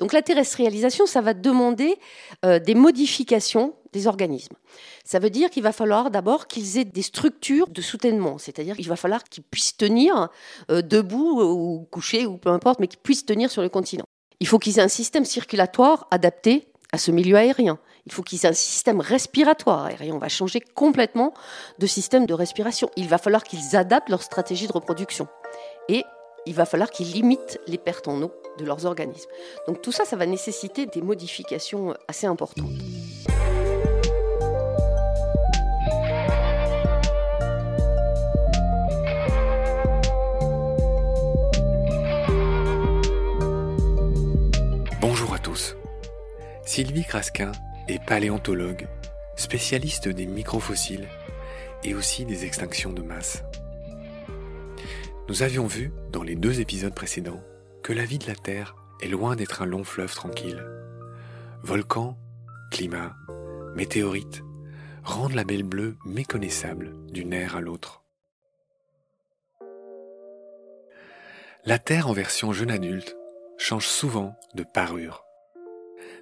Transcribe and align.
Donc 0.00 0.14
la 0.14 0.22
terrestrialisation, 0.22 1.06
ça 1.06 1.20
va 1.20 1.34
demander 1.34 1.96
euh, 2.44 2.58
des 2.58 2.74
modifications 2.74 3.74
des 3.92 4.06
organismes. 4.06 4.54
Ça 5.04 5.18
veut 5.18 5.30
dire 5.30 5.50
qu'il 5.50 5.62
va 5.62 5.72
falloir 5.72 6.10
d'abord 6.10 6.46
qu'ils 6.46 6.78
aient 6.78 6.84
des 6.84 7.02
structures 7.02 7.68
de 7.68 7.82
soutènement, 7.82 8.38
c'est-à-dire 8.38 8.76
qu'il 8.76 8.88
va 8.88 8.96
falloir 8.96 9.24
qu'ils 9.24 9.42
puissent 9.42 9.76
tenir 9.76 10.28
euh, 10.70 10.80
debout 10.80 11.42
ou 11.42 11.86
couchés 11.90 12.26
ou 12.26 12.38
peu 12.38 12.48
importe, 12.50 12.80
mais 12.80 12.88
qu'ils 12.88 13.00
puissent 13.00 13.26
tenir 13.26 13.50
sur 13.50 13.62
le 13.62 13.68
continent. 13.68 14.04
Il 14.40 14.46
faut 14.46 14.58
qu'ils 14.58 14.78
aient 14.78 14.82
un 14.82 14.88
système 14.88 15.26
circulatoire 15.26 16.06
adapté 16.10 16.68
à 16.92 16.98
ce 16.98 17.10
milieu 17.10 17.36
aérien. 17.36 17.78
Il 18.06 18.12
faut 18.12 18.22
qu'ils 18.22 18.46
aient 18.46 18.48
un 18.48 18.54
système 18.54 19.00
respiratoire 19.00 19.84
aérien. 19.84 20.14
On 20.14 20.18
va 20.18 20.28
changer 20.28 20.60
complètement 20.60 21.34
de 21.78 21.86
système 21.86 22.24
de 22.24 22.32
respiration. 22.32 22.90
Il 22.96 23.08
va 23.08 23.18
falloir 23.18 23.44
qu'ils 23.44 23.76
adaptent 23.76 24.08
leur 24.08 24.22
stratégie 24.22 24.66
de 24.66 24.72
reproduction. 24.72 25.28
Et 25.88 26.04
il 26.46 26.54
va 26.54 26.64
falloir 26.64 26.90
qu'ils 26.90 27.12
limitent 27.12 27.60
les 27.66 27.78
pertes 27.78 28.08
en 28.08 28.22
eau 28.22 28.32
de 28.58 28.64
leurs 28.64 28.86
organismes. 28.86 29.30
Donc 29.66 29.82
tout 29.82 29.92
ça, 29.92 30.04
ça 30.04 30.16
va 30.16 30.26
nécessiter 30.26 30.86
des 30.86 31.02
modifications 31.02 31.94
assez 32.08 32.26
importantes. 32.26 32.70
Bonjour 45.00 45.34
à 45.34 45.38
tous. 45.38 45.76
Sylvie 46.64 47.04
Crasquin 47.04 47.52
est 47.88 48.04
paléontologue, 48.04 48.86
spécialiste 49.36 50.08
des 50.08 50.26
microfossiles 50.26 51.08
et 51.82 51.94
aussi 51.94 52.24
des 52.24 52.44
extinctions 52.44 52.92
de 52.92 53.02
masse. 53.02 53.42
Nous 55.28 55.42
avions 55.42 55.66
vu, 55.66 55.92
dans 56.12 56.22
les 56.22 56.34
deux 56.34 56.60
épisodes 56.60 56.94
précédents, 56.94 57.40
la 57.92 58.04
vie 58.04 58.18
de 58.18 58.26
la 58.26 58.34
Terre 58.34 58.76
est 59.00 59.08
loin 59.08 59.36
d'être 59.36 59.62
un 59.62 59.66
long 59.66 59.84
fleuve 59.84 60.14
tranquille. 60.14 60.64
Volcans, 61.62 62.16
climat, 62.70 63.16
météorites 63.74 64.42
rendent 65.02 65.34
la 65.34 65.44
belle 65.44 65.62
bleue 65.62 65.96
méconnaissable 66.04 66.94
d'une 67.08 67.32
ère 67.32 67.56
à 67.56 67.60
l'autre. 67.60 68.02
La 71.64 71.78
Terre 71.78 72.08
en 72.08 72.12
version 72.12 72.52
jeune 72.52 72.70
adulte 72.70 73.16
change 73.58 73.86
souvent 73.86 74.34
de 74.54 74.62
parure. 74.62 75.24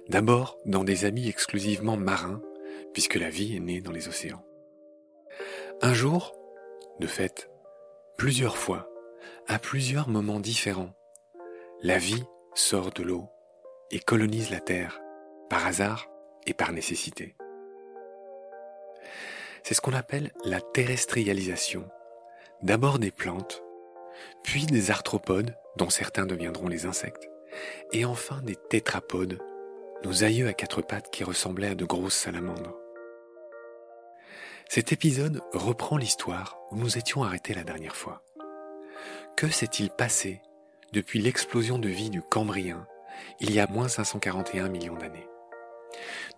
D'abord 0.09 0.57
dans 0.65 0.83
des 0.83 1.05
habits 1.05 1.29
exclusivement 1.29 1.97
marins, 1.97 2.41
puisque 2.93 3.15
la 3.15 3.29
vie 3.29 3.55
est 3.55 3.59
née 3.61 3.79
dans 3.79 3.91
les 3.91 4.07
océans. 4.07 4.43
Un 5.81 5.93
jour, 5.93 6.35
de 6.99 7.07
fait, 7.07 7.49
plusieurs 8.17 8.57
fois, 8.57 8.89
à 9.47 9.59
plusieurs 9.59 10.09
moments 10.09 10.39
différents, 10.39 10.93
la 11.81 11.97
vie 11.97 12.25
sort 12.55 12.91
de 12.91 13.03
l'eau 13.03 13.29
et 13.89 13.99
colonise 13.99 14.49
la 14.49 14.59
Terre, 14.59 14.99
par 15.49 15.65
hasard 15.65 16.09
et 16.45 16.53
par 16.53 16.73
nécessité. 16.73 17.37
C'est 19.63 19.73
ce 19.73 19.81
qu'on 19.81 19.93
appelle 19.93 20.33
la 20.43 20.59
terrestrialisation. 20.59 21.89
D'abord 22.61 22.99
des 22.99 23.11
plantes, 23.11 23.63
puis 24.43 24.65
des 24.65 24.91
arthropodes, 24.91 25.55
dont 25.77 25.89
certains 25.89 26.25
deviendront 26.25 26.67
les 26.67 26.85
insectes, 26.85 27.29
et 27.93 28.03
enfin 28.03 28.41
des 28.41 28.57
tétrapodes, 28.57 29.39
nos 30.03 30.25
aïeux 30.25 30.47
à 30.47 30.53
quatre 30.53 30.81
pattes 30.81 31.09
qui 31.11 31.23
ressemblaient 31.23 31.69
à 31.69 31.75
de 31.75 31.85
grosses 31.85 32.13
salamandres. 32.13 32.75
Cet 34.67 34.91
épisode 34.91 35.41
reprend 35.53 35.95
l'histoire 35.95 36.59
où 36.71 36.75
nous 36.75 36.97
étions 36.97 37.23
arrêtés 37.23 37.53
la 37.53 37.63
dernière 37.63 37.95
fois. 37.95 38.21
Que 39.37 39.49
s'est-il 39.49 39.89
passé 39.89 40.41
depuis 40.91 41.19
l'explosion 41.19 41.77
de 41.77 41.87
vie 41.87 42.09
du 42.09 42.21
Cambrien, 42.21 42.87
il 43.39 43.51
y 43.51 43.59
a 43.59 43.67
moins 43.67 43.87
541 43.87 44.69
millions 44.69 44.95
d'années. 44.95 45.27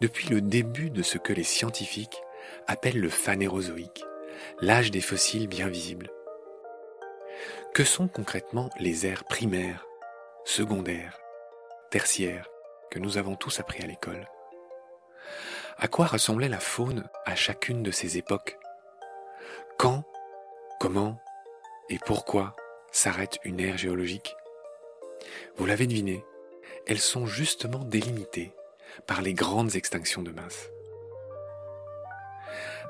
Depuis 0.01 0.28
le 0.29 0.41
début 0.41 0.89
de 0.89 1.03
ce 1.03 1.17
que 1.17 1.31
les 1.31 1.44
scientifiques 1.44 2.22
appellent 2.67 3.00
le 3.00 3.09
phanérozoïque, 3.09 4.03
l'âge 4.59 4.91
des 4.91 5.01
fossiles 5.01 5.47
bien 5.47 5.67
visibles. 5.67 6.09
Que 7.73 7.84
sont 7.84 8.07
concrètement 8.07 8.69
les 8.79 9.06
aires 9.06 9.23
primaires, 9.23 9.85
secondaires, 10.44 11.19
tertiaires 11.89 12.47
que 12.89 13.00
nous 13.00 13.18
avons 13.18 13.35
tous 13.35 13.59
appris 13.59 13.81
à 13.83 13.88
l'école? 13.88 14.28
À 15.78 15.88
quoi 15.88 16.07
ressemblait 16.07 16.50
la 16.50 16.59
faune 16.59 17.07
à 17.25 17.35
chacune 17.35 17.83
de 17.83 17.91
ces 17.91 18.18
époques? 18.18 18.57
Quand, 19.78 20.03
comment 20.79 21.22
et 21.89 22.00
pourquoi 22.06 22.56
s'arrête 22.91 23.39
une 23.45 23.59
ère 23.59 23.78
géologique? 23.78 24.35
Vous 25.58 25.66
l'avez 25.66 25.88
deviné, 25.88 26.24
elles 26.88 27.00
sont 27.00 27.26
justement 27.26 27.84
délimitées 27.84 28.54
par 29.08 29.22
les 29.22 29.34
grandes 29.34 29.76
extinctions 29.76 30.24
de 30.24 30.32
masse. 30.32 30.70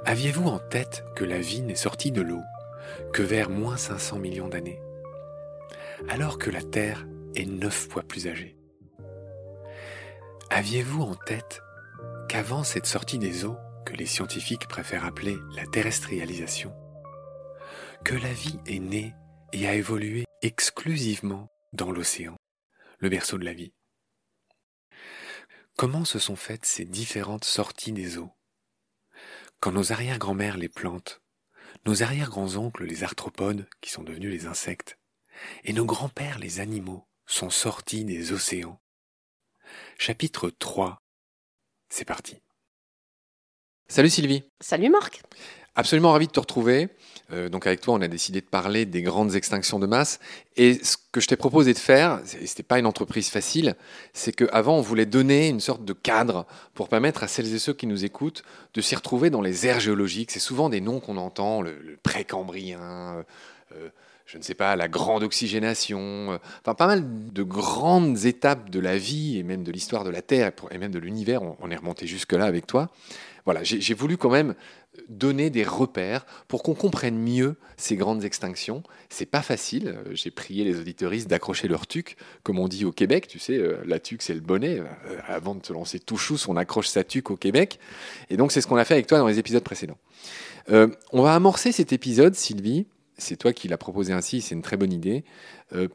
Aviez-vous 0.05 0.47
en 0.47 0.59
tête 0.59 1.03
que 1.15 1.23
la 1.23 1.39
vie 1.39 1.61
n'est 1.61 1.75
sortie 1.75 2.11
de 2.11 2.21
l'eau 2.21 2.41
que 3.13 3.21
vers 3.21 3.49
moins 3.49 3.77
500 3.77 4.17
millions 4.17 4.47
d'années, 4.47 4.81
alors 6.09 6.39
que 6.39 6.49
la 6.49 6.63
Terre 6.63 7.05
est 7.35 7.45
neuf 7.45 7.87
fois 7.89 8.03
plus 8.03 8.27
âgée? 8.27 8.57
Aviez-vous 10.49 11.03
en 11.03 11.15
tête 11.15 11.61
qu'avant 12.27 12.63
cette 12.63 12.87
sortie 12.87 13.19
des 13.19 13.45
eaux, 13.45 13.57
que 13.85 13.93
les 13.93 14.05
scientifiques 14.05 14.67
préfèrent 14.67 15.05
appeler 15.05 15.37
la 15.55 15.65
terrestrialisation, 15.65 16.73
que 18.03 18.15
la 18.15 18.33
vie 18.33 18.59
est 18.67 18.79
née 18.79 19.13
et 19.53 19.67
a 19.67 19.75
évolué 19.75 20.25
exclusivement 20.41 21.49
dans 21.73 21.91
l'océan, 21.91 22.37
le 22.99 23.09
berceau 23.09 23.37
de 23.37 23.45
la 23.45 23.53
vie. 23.53 23.73
Comment 25.77 26.05
se 26.05 26.19
sont 26.19 26.35
faites 26.35 26.65
ces 26.65 26.85
différentes 26.85 27.45
sorties 27.45 27.93
des 27.93 28.17
eaux? 28.17 28.31
Quand 29.59 29.71
nos 29.71 29.91
arrière-grand-mères 29.91 30.57
les 30.57 30.69
plantes, 30.69 31.21
nos 31.85 32.03
arrière-grands-oncles 32.03 32.85
les 32.85 33.03
arthropodes, 33.03 33.67
qui 33.79 33.89
sont 33.89 34.03
devenus 34.03 34.31
les 34.31 34.45
insectes, 34.45 34.97
et 35.63 35.73
nos 35.73 35.85
grands-pères 35.85 36.39
les 36.39 36.59
animaux, 36.59 37.07
sont 37.25 37.49
sortis 37.49 38.05
des 38.05 38.33
océans. 38.33 38.81
Chapitre 39.97 40.49
3. 40.49 41.01
C'est 41.89 42.05
parti. 42.05 42.41
Salut 43.87 44.09
Sylvie. 44.09 44.43
Salut 44.59 44.89
Marc. 44.89 45.21
Absolument 45.75 46.11
ravi 46.11 46.27
de 46.27 46.31
te 46.31 46.39
retrouver. 46.39 46.89
Euh, 47.31 47.47
donc 47.47 47.65
avec 47.65 47.79
toi, 47.79 47.93
on 47.93 48.01
a 48.01 48.09
décidé 48.09 48.41
de 48.41 48.45
parler 48.45 48.85
des 48.85 49.01
grandes 49.01 49.35
extinctions 49.35 49.79
de 49.79 49.87
masse. 49.87 50.19
Et 50.57 50.83
ce 50.83 50.97
que 51.13 51.21
je 51.21 51.27
t'ai 51.27 51.37
proposé 51.37 51.73
de 51.73 51.79
faire, 51.79 52.19
ce 52.25 52.37
n'était 52.37 52.63
pas 52.63 52.77
une 52.77 52.85
entreprise 52.85 53.29
facile, 53.29 53.75
c'est 54.11 54.33
qu'avant, 54.33 54.77
on 54.77 54.81
voulait 54.81 55.05
donner 55.05 55.47
une 55.47 55.61
sorte 55.61 55.85
de 55.85 55.93
cadre 55.93 56.45
pour 56.73 56.89
permettre 56.89 57.23
à 57.23 57.29
celles 57.29 57.53
et 57.53 57.59
ceux 57.59 57.73
qui 57.73 57.87
nous 57.87 58.03
écoutent 58.03 58.43
de 58.73 58.81
s'y 58.81 58.95
retrouver 58.95 59.29
dans 59.29 59.41
les 59.41 59.65
aires 59.65 59.79
géologiques. 59.79 60.31
C'est 60.31 60.39
souvent 60.39 60.67
des 60.67 60.81
noms 60.81 60.99
qu'on 60.99 61.15
entend, 61.15 61.61
le, 61.61 61.71
le 61.81 61.97
précambrien, 62.03 62.81
euh, 62.81 63.23
euh, 63.77 63.89
je 64.25 64.37
ne 64.37 64.43
sais 64.43 64.53
pas, 64.53 64.75
la 64.75 64.89
grande 64.89 65.23
oxygénation, 65.23 66.39
enfin 66.61 66.73
pas 66.73 66.87
mal 66.87 67.03
de 67.33 67.43
grandes 67.43 68.25
étapes 68.25 68.69
de 68.69 68.79
la 68.79 68.97
vie 68.97 69.37
et 69.37 69.43
même 69.43 69.63
de 69.63 69.71
l'histoire 69.71 70.03
de 70.03 70.09
la 70.09 70.21
Terre 70.21 70.51
et 70.69 70.77
même 70.77 70.91
de 70.91 70.99
l'univers. 70.99 71.41
On 71.59 71.69
est 71.69 71.75
remonté 71.75 72.07
jusque-là 72.07 72.45
avec 72.45 72.65
toi. 72.65 72.89
Voilà, 73.45 73.63
j'ai 73.63 73.93
voulu 73.93 74.17
quand 74.17 74.29
même 74.29 74.55
donner 75.07 75.49
des 75.49 75.63
repères 75.63 76.25
pour 76.47 76.63
qu'on 76.63 76.73
comprenne 76.73 77.17
mieux 77.17 77.55
ces 77.77 77.95
grandes 77.95 78.23
extinctions. 78.23 78.83
C'est 79.09 79.25
pas 79.25 79.41
facile. 79.41 79.87
Euh, 79.87 80.11
j'ai 80.13 80.31
prié 80.31 80.63
les 80.63 80.79
auditoristes 80.79 81.29
d'accrocher 81.29 81.67
leur 81.67 81.87
tuque, 81.87 82.17
comme 82.43 82.59
on 82.59 82.67
dit 82.67 82.83
au 82.83 82.91
Québec. 82.91 83.27
Tu 83.27 83.39
sais, 83.39 83.57
euh, 83.57 83.77
la 83.85 83.99
tuque, 83.99 84.21
c'est 84.21 84.33
le 84.33 84.41
bonnet. 84.41 84.79
Euh, 84.79 85.17
avant 85.27 85.55
de 85.55 85.65
se 85.65 85.71
lancer 85.71 85.99
tout 85.99 86.17
chousse, 86.17 86.47
on 86.47 86.57
accroche 86.57 86.87
sa 86.87 87.03
tuque 87.03 87.31
au 87.31 87.37
Québec. 87.37 87.79
Et 88.29 88.37
donc, 88.37 88.51
c'est 88.51 88.61
ce 88.61 88.67
qu'on 88.67 88.77
a 88.77 88.85
fait 88.85 88.95
avec 88.95 89.07
toi 89.07 89.17
dans 89.17 89.27
les 89.27 89.39
épisodes 89.39 89.63
précédents. 89.63 89.97
on 90.69 91.21
va 91.21 91.33
amorcer 91.33 91.71
cet 91.71 91.93
épisode, 91.93 92.35
Sylvie. 92.35 92.85
C'est 93.17 93.37
toi 93.37 93.53
qui 93.53 93.67
l'as 93.67 93.77
proposé 93.77 94.13
ainsi, 94.13 94.41
c'est 94.41 94.55
une 94.55 94.63
très 94.63 94.77
bonne 94.77 94.93
idée, 94.93 95.23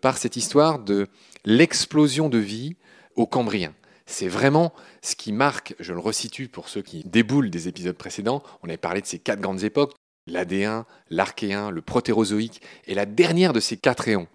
par 0.01 0.17
cette 0.17 0.37
histoire 0.37 0.79
de 0.79 1.09
l'explosion 1.45 2.29
de 2.29 2.39
vie 2.39 2.77
au 3.17 3.27
Cambrien. 3.27 3.73
C'est 4.07 4.29
vraiment 4.29 4.73
ce 5.03 5.17
qui 5.17 5.33
marque, 5.33 5.75
je 5.81 5.93
le 5.93 5.99
resitue 5.99 6.49
pour 6.49 6.69
ceux 6.69 6.83
qui 6.83 7.03
déboulent 7.05 7.51
des 7.51 7.69
épisodes 7.69 7.97
précédents, 7.97 8.43
on 8.63 8.69
avait 8.69 8.77
parlé 8.77 9.01
de 9.01 9.07
ces 9.07 9.19
quatre 9.19 9.41
grandes 9.41 9.65
époques, 9.65 9.95
l'Adéen, 10.27 10.87
l'Archéen, 11.11 11.71
le 11.71 11.83
Protérozoïque, 11.83 12.63
et 12.87 12.95
la 12.95 13.07
dernière 13.07 13.53
de 13.53 13.61
ces 13.61 13.77
quatre 13.77 14.09
éons. 14.09 14.29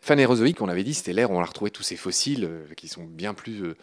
Phanérozoïque, 0.00 0.62
on 0.62 0.68
avait 0.68 0.84
dit, 0.84 0.94
c'était 0.94 1.12
l'ère 1.12 1.30
où 1.30 1.34
on 1.34 1.40
a 1.40 1.44
retrouvé 1.44 1.70
tous 1.70 1.82
ces 1.82 1.96
fossiles 1.96 2.44
euh, 2.44 2.66
qui 2.76 2.86
sont 2.86 3.04
bien 3.04 3.34
plus 3.34 3.64
euh, 3.64 3.76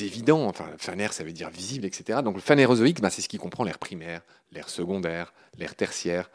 évidents. 0.00 0.46
Enfin, 0.46 0.66
phanère, 0.78 1.12
ça 1.12 1.24
veut 1.24 1.32
dire 1.32 1.50
visible, 1.50 1.84
etc. 1.84 2.20
Donc 2.24 2.36
le 2.36 2.40
phanérozoïque, 2.40 3.02
ben, 3.02 3.10
c'est 3.10 3.20
ce 3.20 3.28
qui 3.28 3.36
comprend 3.36 3.64
l'ère 3.64 3.78
primaire, 3.78 4.22
l'ère 4.50 4.70
secondaire, 4.70 5.34
l'ère 5.58 5.74
tertiaire. 5.74 6.30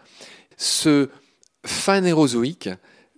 Ce 0.56 1.10
phanérozoïque, 1.66 2.70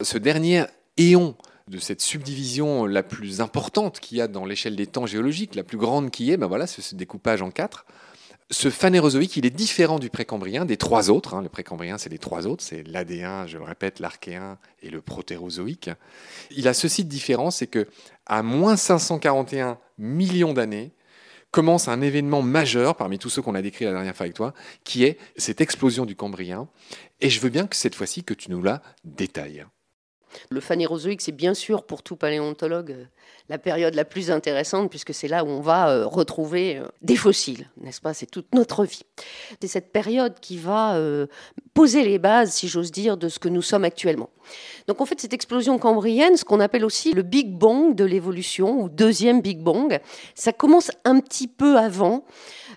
ce 0.01 0.17
dernier 0.17 0.65
éon 0.97 1.35
de 1.69 1.79
cette 1.79 2.01
subdivision 2.01 2.85
la 2.85 3.01
plus 3.01 3.41
importante 3.41 3.99
qu'il 3.99 4.17
y 4.17 4.21
a 4.21 4.27
dans 4.27 4.45
l'échelle 4.45 4.75
des 4.75 4.85
temps 4.85 5.07
géologiques, 5.07 5.55
la 5.55 5.63
plus 5.63 5.77
grande 5.77 6.11
qui 6.11 6.31
est, 6.31 6.37
ben 6.37 6.47
voilà, 6.47 6.67
ce 6.67 6.95
découpage 6.95 7.41
en 7.41 7.49
quatre, 7.49 7.85
Ce 8.51 8.69
phanérozoïque, 8.69 9.37
il 9.37 9.45
est 9.47 9.49
différent 9.49 9.97
du 9.97 10.11
précambrien, 10.11 10.65
des 10.65 10.77
trois 10.77 11.09
autres. 11.09 11.33
hein. 11.33 11.41
Le 11.41 11.49
précambrien, 11.49 11.97
c'est 11.97 12.11
les 12.11 12.19
trois 12.19 12.45
autres, 12.45 12.63
c'est 12.63 12.83
l'AD1, 12.83 13.47
je 13.47 13.57
le 13.57 13.63
répète, 13.63 13.99
l'archéen 13.99 14.59
et 14.83 14.91
le 14.91 15.01
protérozoïque. 15.01 15.89
Il 16.51 16.67
a 16.67 16.75
ceci 16.75 17.03
de 17.03 17.09
différent, 17.09 17.49
c'est 17.49 17.65
que 17.65 17.87
à 18.27 18.43
moins 18.43 18.77
541 18.77 19.79
millions 19.97 20.53
d'années, 20.53 20.91
commence 21.49 21.87
un 21.87 22.01
événement 22.01 22.43
majeur 22.43 22.95
parmi 22.97 23.17
tous 23.17 23.29
ceux 23.31 23.41
qu'on 23.41 23.55
a 23.55 23.61
décrits 23.63 23.85
la 23.85 23.93
dernière 23.93 24.15
fois 24.15 24.25
avec 24.25 24.35
toi, 24.35 24.53
qui 24.83 25.05
est 25.05 25.17
cette 25.37 25.61
explosion 25.61 26.05
du 26.05 26.15
cambrien. 26.15 26.67
Et 27.21 27.29
je 27.31 27.39
veux 27.39 27.49
bien 27.49 27.65
que 27.65 27.75
cette 27.75 27.95
fois-ci 27.95 28.23
que 28.23 28.33
tu 28.35 28.51
nous 28.51 28.61
la 28.61 28.83
détailles. 29.05 29.65
Le 30.49 30.59
phanérozoïque, 30.59 31.21
c'est 31.21 31.31
bien 31.31 31.53
sûr 31.53 31.83
pour 31.83 32.03
tout 32.03 32.15
paléontologue 32.15 32.91
euh, 32.91 33.05
la 33.49 33.57
période 33.57 33.93
la 33.93 34.05
plus 34.05 34.31
intéressante, 34.31 34.89
puisque 34.89 35.13
c'est 35.13 35.27
là 35.27 35.43
où 35.43 35.47
on 35.47 35.61
va 35.61 35.89
euh, 35.89 36.05
retrouver 36.05 36.77
euh, 36.77 36.87
des 37.01 37.15
fossiles, 37.15 37.69
n'est-ce 37.81 38.01
pas? 38.01 38.13
C'est 38.13 38.25
toute 38.25 38.53
notre 38.55 38.85
vie. 38.85 39.03
C'est 39.61 39.67
cette 39.67 39.91
période 39.91 40.39
qui 40.39 40.57
va 40.57 40.99
poser 41.73 42.03
les 42.03 42.19
bases, 42.19 42.53
si 42.53 42.67
j'ose 42.67 42.91
dire, 42.91 43.17
de 43.17 43.29
ce 43.29 43.39
que 43.39 43.49
nous 43.49 43.61
sommes 43.61 43.83
actuellement. 43.83 44.29
Donc 44.87 45.01
en 45.01 45.05
fait, 45.05 45.19
cette 45.19 45.33
explosion 45.33 45.77
cambrienne, 45.77 46.37
ce 46.37 46.45
qu'on 46.45 46.59
appelle 46.59 46.85
aussi 46.85 47.13
le 47.13 47.21
Big 47.21 47.51
Bang 47.51 47.95
de 47.95 48.05
l'évolution, 48.05 48.81
ou 48.81 48.89
deuxième 48.89 49.41
Big 49.41 49.59
Bang, 49.59 49.99
ça 50.35 50.53
commence 50.53 50.91
un 51.03 51.19
petit 51.19 51.47
peu 51.47 51.77
avant 51.77 52.23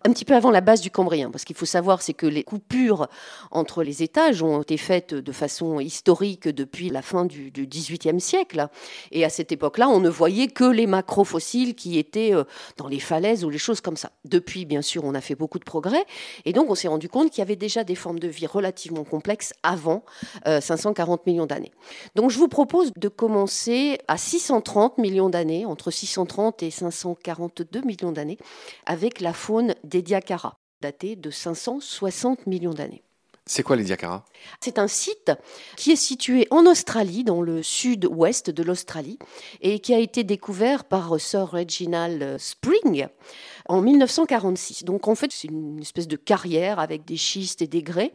un 0.05 0.13
petit 0.13 0.25
peu 0.25 0.35
avant 0.35 0.51
la 0.51 0.61
base 0.61 0.81
du 0.81 0.91
Cambrien. 0.91 1.31
Parce 1.31 1.45
qu'il 1.45 1.57
faut 1.57 1.67
savoir, 1.67 2.03
c'est 2.03 2.15
que 2.15 2.27
les 2.27 2.45
coupures 2.45 3.09
entre 3.51 3.83
les 3.83 4.03
étages 4.03 4.43
ont 4.43 4.63
été 4.63 4.77
faites 4.77 5.15
de 5.15 5.33
façon 5.33 5.81
historique 5.81 6.49
depuis 6.49 6.91
la 6.91 7.03
fin 7.03 7.25
du, 7.25 7.51
XVIIIe 7.51 8.21
siècle. 8.21 8.69
Et 9.13 9.25
à 9.25 9.31
cette 9.31 9.53
époque-là, 9.53 9.89
on 9.89 10.01
ne 10.01 10.09
voyait 10.09 10.49
que 10.49 10.65
les 10.65 10.87
macrofossiles 10.87 11.75
qui 11.75 11.99
étaient 11.99 12.35
euh, 12.35 12.45
dans 12.77 12.89
les 12.89 13.01
falaises 13.01 13.45
ou 13.45 13.51
les 13.51 13.59
choses 13.59 13.81
comme 13.81 13.97
ça. 13.97 14.11
Depuis, 14.25 14.65
bien 14.65 14.83
sûr, 14.83 15.05
on 15.05 15.15
a 15.15 15.21
fait 15.21 15.35
beaucoup 15.35 15.59
de 15.59 15.65
progrès. 15.65 16.05
Et 16.45 16.53
donc, 16.53 16.71
on 16.71 16.75
s'est 16.75 16.89
rendu 16.89 17.09
compte 17.09 17.31
qu'il 17.31 17.39
y 17.39 17.43
avait 17.43 17.57
déjà 17.57 17.85
des 17.85 17.95
formes 17.95 18.19
de 18.19 18.29
vie 18.29 18.47
relativement 18.47 19.05
complexes 19.05 19.53
avant 19.63 20.05
euh, 20.47 20.61
540 20.61 21.27
millions 21.27 21.47
d'années. 21.47 21.73
Donc, 22.15 22.31
je 22.31 22.39
vous 22.39 22.49
propose 22.49 22.93
de 22.97 23.09
commencer 23.09 23.99
à 24.09 24.17
630 24.17 24.99
millions 24.99 25.29
d'années, 25.29 25.67
entre 25.67 25.91
630 25.91 26.63
et 26.63 26.71
542 26.71 27.81
millions 27.83 28.13
d'années, 28.13 28.39
avec 28.87 29.21
la 29.21 29.33
faune 29.33 29.75
des 29.89 30.03
Diacara, 30.03 30.59
datée 30.81 31.17
de 31.17 31.31
560 31.31 32.47
millions 32.47 32.75
d'années. 32.75 33.03
C'est 33.49 33.63
quoi 33.63 33.77
les 33.77 33.85
diacaras 33.85 34.27
C'est 34.61 34.79
un 34.79 34.89
site 34.89 35.33
qui 35.77 35.91
est 35.91 35.97
situé 35.97 36.47
en 36.51 36.67
Australie, 36.67 37.25
dans 37.25 37.41
le 37.41 37.63
sud-ouest 37.63 38.51
de 38.51 38.63
l'Australie, 38.63 39.19
et 39.63 39.79
qui 39.81 39.95
a 39.95 39.99
été 39.99 40.23
découvert 40.23 40.85
par 40.85 41.19
Sir 41.19 41.51
Reginald 41.51 42.37
Spring 42.39 43.09
en 43.69 43.81
1946. 43.81 44.85
Donc 44.85 45.09
en 45.09 45.15
fait, 45.15 45.31
c'est 45.31 45.49
une 45.49 45.79
espèce 45.81 46.09
de 46.09 46.17
carrière 46.17 46.79
avec 46.79 47.05
des 47.05 47.17
schistes 47.17 47.63
et 47.63 47.67
des 47.67 47.83
grès, 47.83 48.13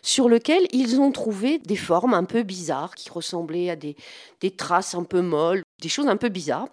sur 0.00 0.28
lequel 0.28 0.62
ils 0.72 1.00
ont 1.00 1.12
trouvé 1.12 1.58
des 1.58 1.76
formes 1.76 2.14
un 2.14 2.24
peu 2.24 2.42
bizarres, 2.42 2.94
qui 2.94 3.10
ressemblaient 3.10 3.70
à 3.70 3.76
des, 3.76 3.96
des 4.40 4.50
traces 4.52 4.94
un 4.94 5.04
peu 5.04 5.20
molles, 5.20 5.62
des 5.80 5.88
choses 5.88 6.06
un 6.06 6.16
peu 6.16 6.28
bizarres. 6.28 6.68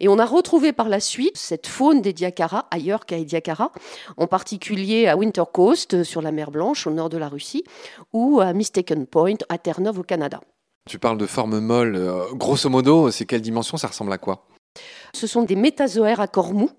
Et 0.00 0.08
on 0.08 0.18
a 0.18 0.26
retrouvé 0.26 0.72
par 0.72 0.88
la 0.88 1.00
suite 1.00 1.36
cette 1.36 1.66
faune 1.66 2.02
des 2.02 2.12
Diacara 2.12 2.66
ailleurs 2.70 3.06
qu'à 3.06 3.16
Ediacara, 3.16 3.72
en 4.16 4.26
particulier 4.26 5.06
à 5.06 5.16
Winter 5.16 5.44
Coast, 5.52 6.02
sur 6.02 6.20
la 6.20 6.32
mer 6.32 6.50
Blanche, 6.50 6.86
au 6.86 6.90
nord 6.90 7.08
de 7.08 7.18
la 7.18 7.28
Russie, 7.28 7.64
ou 8.12 8.40
à 8.40 8.52
Mistaken 8.52 9.06
Point, 9.06 9.36
à 9.48 9.58
Terre-Neuve, 9.58 10.00
au 10.00 10.02
Canada. 10.02 10.40
Tu 10.88 10.98
parles 10.98 11.18
de 11.18 11.26
forme 11.26 11.60
molle. 11.60 11.96
euh, 11.96 12.24
grosso 12.32 12.68
modo, 12.70 13.10
c'est 13.10 13.26
quelle 13.26 13.42
dimension 13.42 13.76
Ça 13.76 13.88
ressemble 13.88 14.12
à 14.12 14.18
quoi? 14.18 14.46
Ce 15.12 15.26
sont 15.26 15.42
des 15.42 15.56
métazoaires 15.56 16.20
à 16.20 16.26
corps 16.28 16.54
mou 16.54 16.70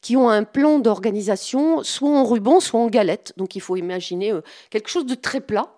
qui 0.00 0.16
ont 0.16 0.28
un 0.28 0.44
plan 0.44 0.78
d'organisation 0.78 1.82
soit 1.82 2.10
en 2.10 2.24
ruban, 2.24 2.60
soit 2.60 2.80
en 2.80 2.88
galette. 2.88 3.32
Donc 3.36 3.56
il 3.56 3.60
faut 3.60 3.76
imaginer 3.76 4.32
euh, 4.32 4.40
quelque 4.70 4.88
chose 4.88 5.06
de 5.06 5.14
très 5.14 5.40
plat 5.40 5.74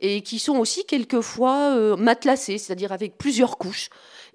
et 0.00 0.22
qui 0.22 0.38
sont 0.38 0.56
aussi 0.56 0.84
quelquefois 0.84 1.74
euh, 1.74 1.96
matelassés, 1.96 2.58
c'est-à-dire 2.58 2.92
avec 2.92 3.18
plusieurs 3.18 3.58
couches 3.58 3.90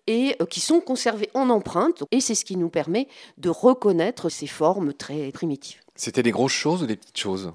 et 0.08 0.36
euh, 0.42 0.46
qui 0.46 0.60
sont 0.60 0.80
conservés 0.80 1.30
en 1.34 1.50
empreinte. 1.50 2.04
Et 2.12 2.22
c'est 2.22 2.36
ce 2.36 2.46
qui 2.46 2.56
nous 2.56 2.70
permet 2.70 3.08
de 3.38 3.50
reconnaître 3.50 4.30
ces 4.30 4.48
formes 4.48 4.94
très 4.94 5.32
primitives. 5.32 5.82
C'était 5.96 6.24
des 6.24 6.32
grosses 6.32 6.52
choses 6.54 6.84
ou 6.84 6.86
des 6.86 6.96
petites 6.96 7.20
choses? 7.20 7.52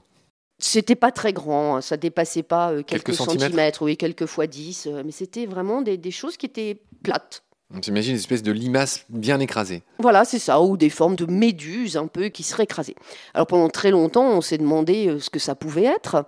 C'était 0.59 0.95
pas 0.95 1.11
très 1.11 1.33
grand, 1.33 1.77
hein, 1.77 1.81
ça 1.81 1.97
dépassait 1.97 2.45
pas 2.45 2.71
quelques, 2.85 2.89
Quelques 2.89 3.15
centimètres? 3.15 3.43
centimètres, 3.45 3.83
oui, 3.83 3.97
quelques 3.97 4.27
fois 4.27 4.47
10, 4.47 4.89
mais 5.05 5.11
c'était 5.11 5.47
vraiment 5.47 5.83
des, 5.83 5.97
des 5.97 6.11
choses 6.13 6.37
qui 6.37 6.47
étaient 6.47 6.81
plates. 7.03 7.44
On 7.73 7.83
s'imagine 7.83 8.13
une 8.13 8.19
espèce 8.19 8.43
de 8.43 8.53
limace 8.53 9.05
bien 9.09 9.41
écrasée. 9.41 9.83
Voilà, 9.99 10.25
c'est 10.25 10.39
ça, 10.39 10.61
ou 10.61 10.77
des 10.77 10.91
formes 10.91 11.17
de 11.17 11.27
méduses 11.27 11.97
un 11.97 12.07
peu 12.07 12.29
qui 12.29 12.43
seraient 12.43 12.65
écrasées. 12.65 12.95
Alors 13.33 13.47
pendant 13.47 13.69
très 13.69 13.91
longtemps, 13.91 14.29
on 14.31 14.41
s'est 14.41 14.59
demandé 14.59 15.09
euh, 15.09 15.19
ce 15.19 15.31
que 15.31 15.39
ça 15.39 15.55
pouvait 15.55 15.85
être. 15.85 16.27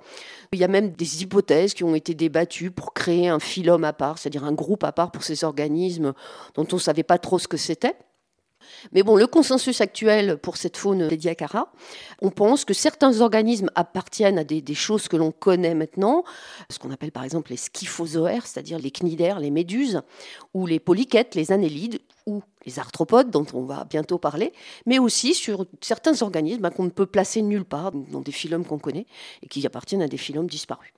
Il 0.53 0.59
y 0.59 0.65
a 0.65 0.69
même 0.69 0.91
des 0.91 1.23
hypothèses 1.23 1.75
qui 1.75 1.85
ont 1.85 1.95
été 1.95 2.15
débattues 2.15 2.71
pour 2.71 2.95
créer 2.95 3.29
un 3.29 3.39
phylum 3.39 3.85
à 3.85 3.93
part, 3.93 4.19
c'est-à-dire 4.19 4.45
un 4.45 4.53
groupe 4.53 4.83
à 4.83 4.93
part 4.93 5.13
pour 5.13 5.23
ces 5.23 5.45
organismes 5.45 6.15
dont 6.55 6.67
on 6.73 6.77
ne 6.77 6.81
savait 6.81 7.03
pas 7.03 7.19
trop 7.19 7.39
ce 7.39 7.49
que 7.49 7.57
c'était. 7.57 7.95
Mais 8.93 9.03
bon, 9.03 9.17
le 9.17 9.27
consensus 9.27 9.81
actuel 9.81 10.39
pour 10.39 10.57
cette 10.57 10.77
faune 10.77 11.09
des 11.09 11.17
Diacara, 11.17 11.73
on 12.23 12.31
pense 12.31 12.65
que 12.65 12.75
certains 12.75 13.21
organismes 13.21 13.71
appartiennent 13.75 14.39
à 14.39 14.45
des, 14.45 14.75
choses 14.75 15.09
que 15.09 15.17
l'on 15.17 15.33
connaît 15.33 15.75
maintenant, 15.75 16.25
ce 16.71 16.79
qu'on 16.79 16.91
appelle 16.91 17.13
par 17.13 17.25
exemple 17.25 17.51
les 17.51 17.57
schiphozoaires, 17.57 18.47
c'est-à-dire 18.47 18.79
les 18.79 18.91
cnidaires, 18.91 19.41
les 19.41 19.51
méduses, 19.51 20.03
ou 20.55 20.67
les 20.67 20.81
polychètes, 20.81 21.35
les 21.35 21.53
annélides, 21.53 22.01
ou 22.27 22.43
les 22.65 22.79
arthropodes, 22.79 23.31
dont 23.31 23.47
on 23.55 23.63
va 23.63 23.85
bientôt 23.85 24.19
parler, 24.19 24.53
mais 24.85 24.99
aussi 24.99 25.35
sur 25.35 25.67
certains 25.81 26.23
organismes 26.23 26.65
hein, 26.65 26.71
qu'on 26.71 26.85
ne 26.85 26.91
peut 26.91 27.07
placer 27.07 27.41
nulle 27.41 27.65
part 27.65 27.93
dans 27.93 28.21
des 28.21 28.33
phylums 28.33 28.65
qu'on 28.65 28.79
connaît 28.79 29.07
et 29.43 29.49
qui 29.49 29.65
appartiennent 29.67 30.03
à 30.03 30.09
des 30.09 30.17
phylums 30.17 30.49
disparus. 30.49 30.93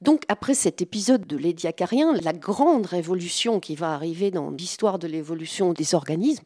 Donc, 0.00 0.22
après 0.28 0.54
cet 0.54 0.82
épisode 0.82 1.26
de 1.26 1.36
l'édiacarien, 1.36 2.12
la 2.12 2.32
grande 2.32 2.86
révolution 2.86 3.60
qui 3.60 3.76
va 3.76 3.94
arriver 3.94 4.30
dans 4.30 4.50
l'histoire 4.50 4.98
de 4.98 5.06
l'évolution 5.06 5.72
des 5.72 5.94
organismes, 5.94 6.44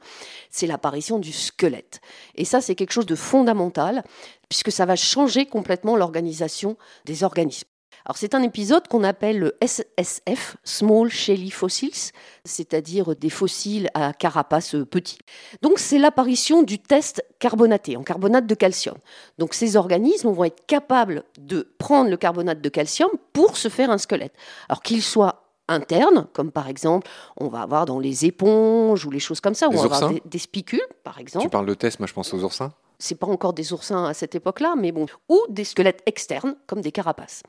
c'est 0.51 0.67
l'apparition 0.67 1.19
du 1.19 1.33
squelette. 1.33 2.01
Et 2.35 2.45
ça, 2.45 2.61
c'est 2.61 2.75
quelque 2.75 2.93
chose 2.93 3.07
de 3.07 3.15
fondamental, 3.15 4.05
puisque 4.49 4.73
ça 4.73 4.87
va 4.87 4.97
changer 4.97 5.47
complètement 5.47 5.97
l'organisation 5.97 6.77
des 7.05 7.25
organismes. 7.25 7.69
Alors, 8.09 8.17
c'est 8.17 8.35
un 8.35 8.43
épisode 8.43 8.89
qu'on 8.89 9.05
appelle 9.05 9.39
le 9.39 9.57
SSF, 9.61 10.57
Small 10.65 11.11
Shelly 11.11 11.51
Fossils, 11.51 12.13
c'est-à-dire 12.43 13.15
des 13.15 13.29
fossiles 13.29 13.91
à 13.93 14.15
carapace 14.15 14.75
petit. 14.91 15.19
Donc, 15.61 15.79
c'est 15.79 15.99
l'apparition 15.99 16.63
du 16.63 16.79
test 16.79 17.23
carbonaté, 17.39 17.99
en 17.99 18.03
carbonate 18.03 18.47
de 18.47 18.55
calcium. 18.55 18.97
Donc, 19.37 19.53
ces 19.53 19.77
organismes 19.77 20.31
vont 20.31 20.45
être 20.45 20.65
capables 20.67 21.23
de 21.39 21.71
prendre 21.77 22.09
le 22.09 22.17
carbonate 22.17 22.63
de 22.63 22.69
calcium 22.71 23.11
pour 23.35 23.59
se 23.59 23.69
faire 23.69 23.91
un 23.91 23.99
squelette. 23.99 24.33
Alors 24.71 24.81
qu'il 24.81 25.03
soit 25.03 25.43
interne, 25.69 26.29
comme 26.33 26.51
par 26.51 26.67
exemple, 26.67 27.07
on 27.37 27.49
va 27.49 27.61
avoir 27.61 27.85
dans 27.85 27.99
les 27.99 28.25
éponges 28.25 29.05
ou 29.05 29.11
les 29.11 29.21
choses 29.21 29.43
comme 29.43 29.53
ça, 29.53 29.69
Les 29.69 29.77
on 29.77 29.87
va 29.87 29.97
avoir 29.97 30.13
des 30.25 30.39
spicules, 30.39 30.81
par 31.05 31.19
exemple 31.19 31.45
Tu 31.45 31.51
parles 31.51 31.67
de 31.67 31.75
test, 31.75 32.01
moi 32.01 32.07
je 32.07 32.15
pense 32.15 32.33
aux 32.33 32.43
oursins. 32.43 32.73
C'est 32.99 33.15
pas 33.15 33.27
encore 33.27 33.53
des 33.53 33.73
oursins 33.73 34.05
à 34.05 34.15
cette 34.15 34.35
époque-là, 34.35 34.75
mais 34.77 34.93
bon, 34.93 35.07
ou 35.29 35.41
des 35.49 35.65
squelettes 35.65 36.03
externes, 36.07 36.57
comme 36.67 36.81
des 36.81 36.93
carapaces. 36.93 37.43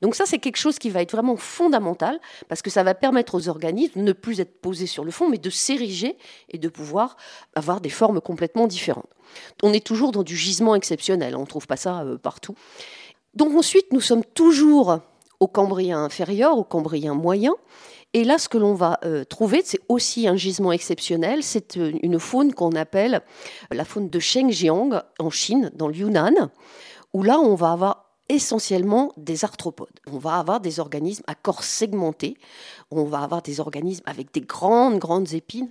Donc 0.00 0.14
ça, 0.14 0.24
c'est 0.26 0.38
quelque 0.38 0.56
chose 0.56 0.78
qui 0.78 0.90
va 0.90 1.02
être 1.02 1.12
vraiment 1.12 1.36
fondamental, 1.36 2.18
parce 2.48 2.62
que 2.62 2.70
ça 2.70 2.82
va 2.82 2.94
permettre 2.94 3.34
aux 3.34 3.48
organismes 3.48 4.00
de 4.00 4.04
ne 4.04 4.12
plus 4.12 4.40
être 4.40 4.60
posés 4.60 4.86
sur 4.86 5.04
le 5.04 5.10
fond, 5.10 5.28
mais 5.28 5.38
de 5.38 5.50
s'ériger 5.50 6.16
et 6.48 6.58
de 6.58 6.68
pouvoir 6.68 7.16
avoir 7.54 7.80
des 7.80 7.90
formes 7.90 8.20
complètement 8.20 8.66
différentes. 8.66 9.10
On 9.62 9.72
est 9.72 9.84
toujours 9.84 10.12
dans 10.12 10.22
du 10.22 10.36
gisement 10.36 10.74
exceptionnel, 10.74 11.36
on 11.36 11.42
ne 11.42 11.46
trouve 11.46 11.66
pas 11.66 11.76
ça 11.76 12.00
euh, 12.02 12.16
partout. 12.16 12.54
Donc 13.34 13.54
ensuite, 13.56 13.92
nous 13.92 14.00
sommes 14.00 14.24
toujours 14.24 15.00
au 15.40 15.48
cambrien 15.48 16.04
inférieur, 16.04 16.56
au 16.56 16.64
cambrien 16.64 17.14
moyen, 17.14 17.54
et 18.14 18.22
là, 18.22 18.38
ce 18.38 18.48
que 18.48 18.58
l'on 18.58 18.74
va 18.74 19.00
euh, 19.04 19.24
trouver, 19.24 19.62
c'est 19.64 19.80
aussi 19.88 20.28
un 20.28 20.36
gisement 20.36 20.70
exceptionnel. 20.70 21.42
C'est 21.42 21.76
euh, 21.76 21.92
une 22.02 22.20
faune 22.20 22.54
qu'on 22.54 22.72
appelle 22.72 23.22
la 23.72 23.84
faune 23.84 24.08
de 24.08 24.18
Shengjiang 24.20 25.02
en 25.18 25.30
Chine, 25.30 25.72
dans 25.74 25.88
le 25.88 25.96
Yunnan, 25.96 26.50
où 27.12 27.24
là, 27.24 27.40
on 27.40 27.56
va 27.56 27.72
avoir 27.72 28.12
essentiellement 28.28 29.12
des 29.16 29.44
arthropodes. 29.44 30.00
On 30.10 30.18
va 30.18 30.38
avoir 30.38 30.60
des 30.60 30.78
organismes 30.78 31.24
à 31.26 31.34
corps 31.34 31.64
segmentés. 31.64 32.38
On 32.92 33.04
va 33.04 33.18
avoir 33.18 33.42
des 33.42 33.58
organismes 33.58 34.04
avec 34.06 34.32
des 34.32 34.42
grandes, 34.42 34.98
grandes 34.98 35.34
épines. 35.34 35.70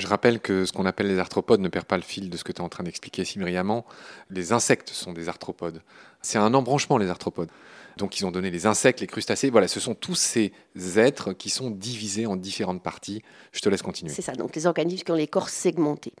Je 0.00 0.06
rappelle 0.06 0.40
que 0.40 0.64
ce 0.64 0.72
qu'on 0.72 0.86
appelle 0.86 1.08
les 1.08 1.18
arthropodes 1.18 1.60
ne 1.60 1.68
perd 1.68 1.84
pas 1.84 1.96
le 1.96 2.02
fil 2.02 2.30
de 2.30 2.36
ce 2.38 2.42
que 2.42 2.52
tu 2.52 2.62
es 2.62 2.64
en 2.64 2.70
train 2.70 2.84
d'expliquer 2.84 3.24
si 3.26 3.38
brillamment. 3.38 3.84
Les 4.30 4.52
insectes 4.52 4.88
sont 4.88 5.12
des 5.12 5.28
arthropodes. 5.28 5.82
C'est 6.22 6.38
un 6.38 6.54
embranchement, 6.54 6.96
les 6.96 7.08
arthropodes. 7.08 7.50
Donc 7.98 8.18
ils 8.18 8.24
ont 8.24 8.30
donné 8.30 8.50
les 8.50 8.64
insectes, 8.66 9.00
les 9.00 9.06
crustacés. 9.06 9.50
Voilà, 9.50 9.68
ce 9.68 9.78
sont 9.78 9.94
tous 9.94 10.14
ces 10.14 10.52
êtres 10.96 11.34
qui 11.34 11.50
sont 11.50 11.70
divisés 11.70 12.24
en 12.24 12.36
différentes 12.36 12.82
parties. 12.82 13.22
Je 13.52 13.60
te 13.60 13.68
laisse 13.68 13.82
continuer. 13.82 14.10
C'est 14.10 14.22
ça, 14.22 14.32
donc 14.32 14.56
les 14.56 14.66
organismes 14.66 15.04
qui 15.04 15.12
ont 15.12 15.16
les 15.16 15.26
corps 15.26 15.50
segmentés. 15.50 16.14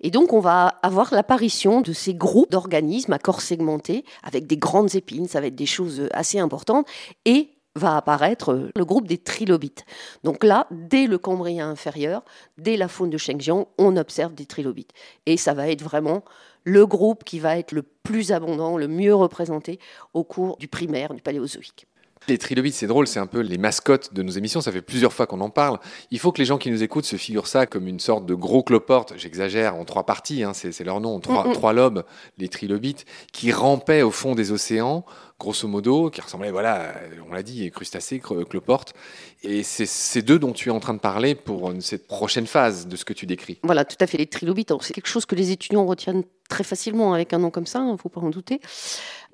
Et 0.00 0.12
donc 0.12 0.32
on 0.32 0.38
va 0.38 0.68
avoir 0.82 1.12
l'apparition 1.12 1.80
de 1.80 1.92
ces 1.92 2.14
groupes 2.14 2.52
d'organismes 2.52 3.14
à 3.14 3.18
corps 3.18 3.40
segmentés 3.40 4.04
avec 4.22 4.46
des 4.46 4.56
grandes 4.56 4.94
épines, 4.94 5.26
ça 5.26 5.40
va 5.40 5.48
être 5.48 5.56
des 5.56 5.66
choses 5.66 6.08
assez 6.12 6.38
importantes, 6.38 6.86
et 7.24 7.48
va 7.74 7.96
apparaître 7.96 8.70
le 8.74 8.84
groupe 8.84 9.08
des 9.08 9.18
trilobites. 9.18 9.84
Donc 10.22 10.44
là, 10.44 10.66
dès 10.70 11.06
le 11.06 11.18
cambrien 11.18 11.70
inférieur, 11.70 12.22
dès 12.58 12.76
la 12.76 12.88
faune 12.88 13.10
de 13.10 13.18
Shengjiang, 13.18 13.66
on 13.78 13.96
observe 13.96 14.34
des 14.34 14.46
trilobites. 14.46 14.92
Et 15.26 15.36
ça 15.36 15.54
va 15.54 15.68
être 15.68 15.82
vraiment 15.82 16.24
le 16.64 16.86
groupe 16.86 17.24
qui 17.24 17.40
va 17.40 17.58
être 17.58 17.72
le 17.72 17.82
plus 17.82 18.32
abondant, 18.32 18.78
le 18.78 18.88
mieux 18.88 19.14
représenté 19.14 19.78
au 20.14 20.24
cours 20.24 20.56
du 20.56 20.68
primaire, 20.68 21.14
du 21.14 21.22
paléozoïque. 21.22 21.86
Les 22.26 22.38
trilobites, 22.38 22.74
c'est 22.74 22.86
drôle, 22.86 23.06
c'est 23.06 23.18
un 23.18 23.26
peu 23.26 23.40
les 23.40 23.58
mascottes 23.58 24.14
de 24.14 24.22
nos 24.22 24.32
émissions. 24.32 24.62
Ça 24.62 24.72
fait 24.72 24.80
plusieurs 24.80 25.12
fois 25.12 25.26
qu'on 25.26 25.42
en 25.42 25.50
parle. 25.50 25.78
Il 26.10 26.18
faut 26.18 26.32
que 26.32 26.38
les 26.38 26.46
gens 26.46 26.56
qui 26.56 26.70
nous 26.70 26.82
écoutent 26.82 27.04
se 27.04 27.16
figurent 27.16 27.46
ça 27.46 27.66
comme 27.66 27.86
une 27.86 28.00
sorte 28.00 28.24
de 28.24 28.34
gros 28.34 28.62
cloporte, 28.62 29.12
j'exagère, 29.18 29.74
en 29.74 29.84
trois 29.84 30.06
parties, 30.06 30.42
hein, 30.42 30.52
c'est 30.54 30.84
leur 30.84 31.02
nom, 31.02 31.20
trois, 31.20 31.52
trois 31.52 31.74
lobes, 31.74 32.04
les 32.38 32.48
trilobites, 32.48 33.04
qui 33.32 33.52
rampaient 33.52 34.00
au 34.00 34.10
fond 34.10 34.34
des 34.34 34.52
océans, 34.52 35.04
grosso 35.44 35.68
modo, 35.68 36.10
qui 36.10 36.20
ressemblaient, 36.20 36.50
voilà, 36.50 36.94
on 37.28 37.34
l'a 37.34 37.42
dit, 37.42 37.70
crustacés, 37.70 38.18
cloportes. 38.20 38.94
Et 39.42 39.62
c'est 39.62 39.86
ces 39.86 40.22
deux 40.22 40.38
dont 40.38 40.52
tu 40.52 40.70
es 40.70 40.72
en 40.72 40.80
train 40.80 40.94
de 40.94 41.00
parler 41.00 41.34
pour 41.34 41.72
cette 41.80 42.06
prochaine 42.06 42.46
phase 42.46 42.86
de 42.86 42.96
ce 42.96 43.04
que 43.04 43.12
tu 43.12 43.26
décris. 43.26 43.58
Voilà, 43.62 43.84
tout 43.84 43.96
à 44.00 44.06
fait. 44.06 44.16
Les 44.16 44.26
trilobites, 44.26 44.72
c'est 44.80 44.94
quelque 44.94 45.06
chose 45.06 45.26
que 45.26 45.34
les 45.34 45.50
étudiants 45.50 45.84
retiennent 45.84 46.24
très 46.48 46.64
facilement 46.64 47.12
avec 47.12 47.32
un 47.32 47.38
nom 47.38 47.50
comme 47.50 47.66
ça, 47.66 47.80
il 47.80 47.82
hein, 47.82 47.92
ne 47.92 47.96
faut 47.96 48.08
pas 48.08 48.20
en 48.20 48.30
douter. 48.30 48.60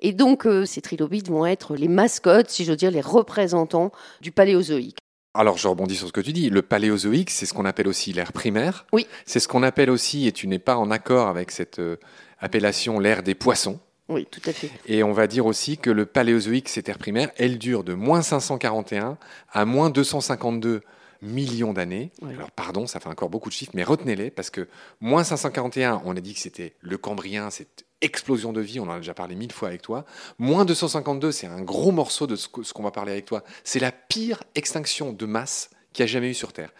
Et 0.01 0.13
donc, 0.13 0.45
euh, 0.45 0.65
ces 0.65 0.81
trilobites 0.81 1.29
vont 1.29 1.45
être 1.45 1.75
les 1.75 1.87
mascottes, 1.87 2.49
si 2.49 2.65
je 2.65 2.71
veux 2.71 2.77
dire, 2.77 2.91
les 2.91 3.01
représentants 3.01 3.91
du 4.21 4.31
paléozoïque. 4.31 4.97
Alors, 5.33 5.57
je 5.57 5.67
rebondis 5.67 5.95
sur 5.95 6.07
ce 6.07 6.13
que 6.13 6.21
tu 6.21 6.33
dis. 6.33 6.49
Le 6.49 6.61
paléozoïque, 6.61 7.29
c'est 7.29 7.45
ce 7.45 7.53
qu'on 7.53 7.65
appelle 7.65 7.87
aussi 7.87 8.11
l'ère 8.11 8.33
primaire. 8.33 8.85
Oui. 8.91 9.07
C'est 9.25 9.39
ce 9.39 9.47
qu'on 9.47 9.63
appelle 9.63 9.89
aussi, 9.89 10.27
et 10.27 10.33
tu 10.33 10.47
n'es 10.47 10.59
pas 10.59 10.75
en 10.75 10.91
accord 10.91 11.27
avec 11.27 11.51
cette 11.51 11.79
euh, 11.79 11.97
appellation, 12.39 12.99
l'ère 12.99 13.23
des 13.23 13.35
poissons. 13.35 13.79
Oui, 14.11 14.27
tout 14.29 14.41
à 14.45 14.51
fait. 14.51 14.69
Et 14.85 15.03
on 15.03 15.13
va 15.13 15.25
dire 15.27 15.45
aussi 15.45 15.77
que 15.77 15.89
le 15.89 16.05
paléozoïque, 16.05 16.67
cette 16.67 16.89
ère 16.89 16.97
primaire, 16.97 17.31
elle 17.37 17.57
dure 17.57 17.83
de 17.85 17.93
moins 17.93 18.21
541 18.21 19.17
à 19.51 19.65
moins 19.65 19.89
252 19.89 20.81
millions 21.21 21.71
d'années. 21.71 22.11
Alors 22.27 22.51
pardon, 22.51 22.87
ça 22.87 22.99
fait 22.99 23.07
encore 23.07 23.29
beaucoup 23.29 23.49
de 23.49 23.53
chiffres, 23.53 23.71
mais 23.73 23.83
retenez-les 23.83 24.31
parce 24.31 24.49
que 24.49 24.67
moins 24.99 25.23
541, 25.23 26.01
on 26.03 26.17
a 26.17 26.19
dit 26.19 26.33
que 26.33 26.39
c'était 26.39 26.73
le 26.81 26.97
Cambrien, 26.97 27.49
cette 27.49 27.85
explosion 28.01 28.51
de 28.51 28.61
vie, 28.61 28.79
on 28.79 28.83
en 28.83 28.91
a 28.91 28.97
déjà 28.97 29.13
parlé 29.13 29.35
mille 29.35 29.51
fois 29.51 29.69
avec 29.69 29.81
toi. 29.81 30.05
Moins 30.39 30.65
252, 30.65 31.31
c'est 31.31 31.47
un 31.47 31.61
gros 31.61 31.91
morceau 31.91 32.27
de 32.27 32.35
ce 32.35 32.47
qu'on 32.47 32.83
va 32.83 32.91
parler 32.91 33.11
avec 33.11 33.25
toi. 33.25 33.43
C'est 33.63 33.79
la 33.79 33.91
pire 33.91 34.43
extinction 34.55 35.13
de 35.13 35.25
masse 35.25 35.69
qu'il 35.93 36.03
y 36.03 36.05
a 36.05 36.07
jamais 36.07 36.31
eu 36.31 36.33
sur 36.33 36.51
Terre. 36.51 36.73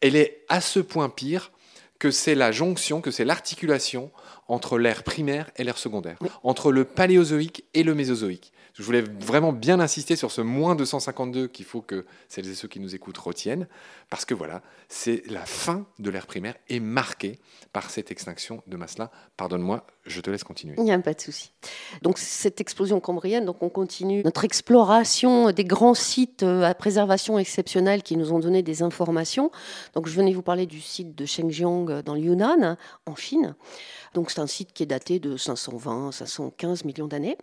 Elle 0.00 0.14
est 0.14 0.44
à 0.48 0.60
ce 0.60 0.78
point 0.80 1.08
pire 1.08 1.50
que 1.98 2.10
c'est 2.10 2.34
la 2.34 2.52
jonction, 2.52 3.00
que 3.00 3.10
c'est 3.10 3.24
l'articulation 3.24 4.10
entre 4.50 4.78
l'ère 4.78 5.04
primaire 5.04 5.50
et 5.56 5.64
l'ère 5.64 5.78
secondaire, 5.78 6.18
entre 6.42 6.72
le 6.72 6.84
paléozoïque 6.84 7.64
et 7.72 7.84
le 7.84 7.94
mésozoïque. 7.94 8.52
Je 8.74 8.82
voulais 8.82 9.02
vraiment 9.02 9.52
bien 9.52 9.78
insister 9.80 10.16
sur 10.16 10.30
ce 10.30 10.40
moins 10.40 10.74
252 10.74 11.48
qu'il 11.48 11.64
faut 11.64 11.82
que 11.82 12.04
celles 12.28 12.48
et 12.48 12.54
ceux 12.54 12.68
qui 12.68 12.80
nous 12.80 12.94
écoutent 12.94 13.18
retiennent, 13.18 13.68
parce 14.08 14.24
que 14.24 14.34
voilà, 14.34 14.62
c'est 14.88 15.22
la 15.28 15.44
fin 15.44 15.86
de 15.98 16.10
l'ère 16.10 16.26
primaire 16.26 16.54
est 16.68 16.80
marquée 16.80 17.38
par 17.72 17.90
cette 17.90 18.10
extinction 18.10 18.62
de 18.66 18.76
masse-là. 18.76 19.10
Pardonne-moi, 19.36 19.86
je 20.06 20.20
te 20.20 20.30
laisse 20.30 20.44
continuer. 20.44 20.74
Il 20.78 20.84
n'y 20.84 20.92
a 20.92 20.98
pas 20.98 21.14
de 21.14 21.20
souci. 21.20 21.52
Donc 22.02 22.18
cette 22.18 22.60
explosion 22.60 23.00
cambrienne, 23.00 23.44
donc 23.44 23.62
on 23.62 23.68
continue 23.68 24.22
notre 24.24 24.44
exploration 24.44 25.52
des 25.52 25.64
grands 25.64 25.94
sites 25.94 26.42
euh, 26.42 26.62
à 26.62 26.74
préservation 26.74 27.38
exceptionnelle 27.38 28.02
qui 28.02 28.16
nous 28.16 28.32
ont 28.32 28.38
donné 28.38 28.62
des 28.62 28.82
informations. 28.82 29.50
Donc 29.94 30.08
je 30.08 30.14
venais 30.14 30.32
vous 30.32 30.42
parler 30.42 30.66
du 30.66 30.80
site 30.80 31.14
de 31.14 31.24
Shengjiang 31.24 31.90
euh, 31.90 32.02
dans 32.02 32.14
le 32.14 32.20
Yunnan, 32.20 32.76
en 33.06 33.14
Chine. 33.14 33.54
Donc 34.14 34.30
c'est 34.30 34.40
un 34.40 34.46
site 34.46 34.72
qui 34.72 34.82
est 34.82 34.86
daté 34.86 35.18
de 35.18 35.36
520, 35.36 36.12
515 36.12 36.84
millions 36.84 37.06
d'années. 37.06 37.38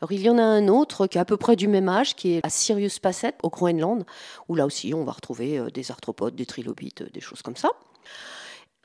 Alors 0.00 0.12
il 0.12 0.20
y 0.20 0.28
en 0.28 0.38
a 0.38 0.42
un 0.42 0.68
autre 0.68 1.06
qui 1.06 1.18
est 1.18 1.20
à 1.20 1.24
peu 1.24 1.36
près 1.36 1.56
du 1.56 1.68
même 1.68 1.88
âge, 1.88 2.14
qui 2.14 2.34
est 2.34 2.44
à 2.44 2.50
Sirius 2.50 2.98
Passet 2.98 3.34
au 3.42 3.48
Groenland, 3.48 4.04
où 4.48 4.54
là 4.54 4.66
aussi 4.66 4.92
on 4.94 5.04
va 5.04 5.12
retrouver 5.12 5.58
euh, 5.58 5.70
des 5.70 5.90
arthropodes, 5.90 6.34
des 6.34 6.46
trilobites, 6.46 7.02
des 7.12 7.20
choses 7.20 7.42
comme 7.42 7.56
ça. 7.56 7.70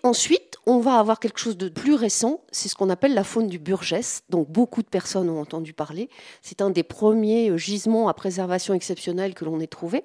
Ensuite, 0.03 0.57
on 0.67 0.79
va 0.79 0.99
avoir 0.99 1.19
quelque 1.19 1.39
chose 1.39 1.57
de 1.57 1.67
plus 1.67 1.95
récent, 1.95 2.41
c'est 2.51 2.69
ce 2.69 2.75
qu'on 2.75 2.91
appelle 2.91 3.15
la 3.15 3.23
faune 3.23 3.47
du 3.47 3.57
Burgess, 3.57 4.21
dont 4.29 4.45
beaucoup 4.47 4.83
de 4.83 4.87
personnes 4.87 5.31
ont 5.31 5.41
entendu 5.41 5.73
parler. 5.73 6.09
C'est 6.43 6.61
un 6.61 6.69
des 6.69 6.83
premiers 6.83 7.49
euh, 7.49 7.57
gisements 7.57 8.07
à 8.07 8.13
préservation 8.13 8.75
exceptionnelle 8.75 9.33
que 9.33 9.45
l'on 9.45 9.59
ait 9.59 9.67
trouvé. 9.67 10.03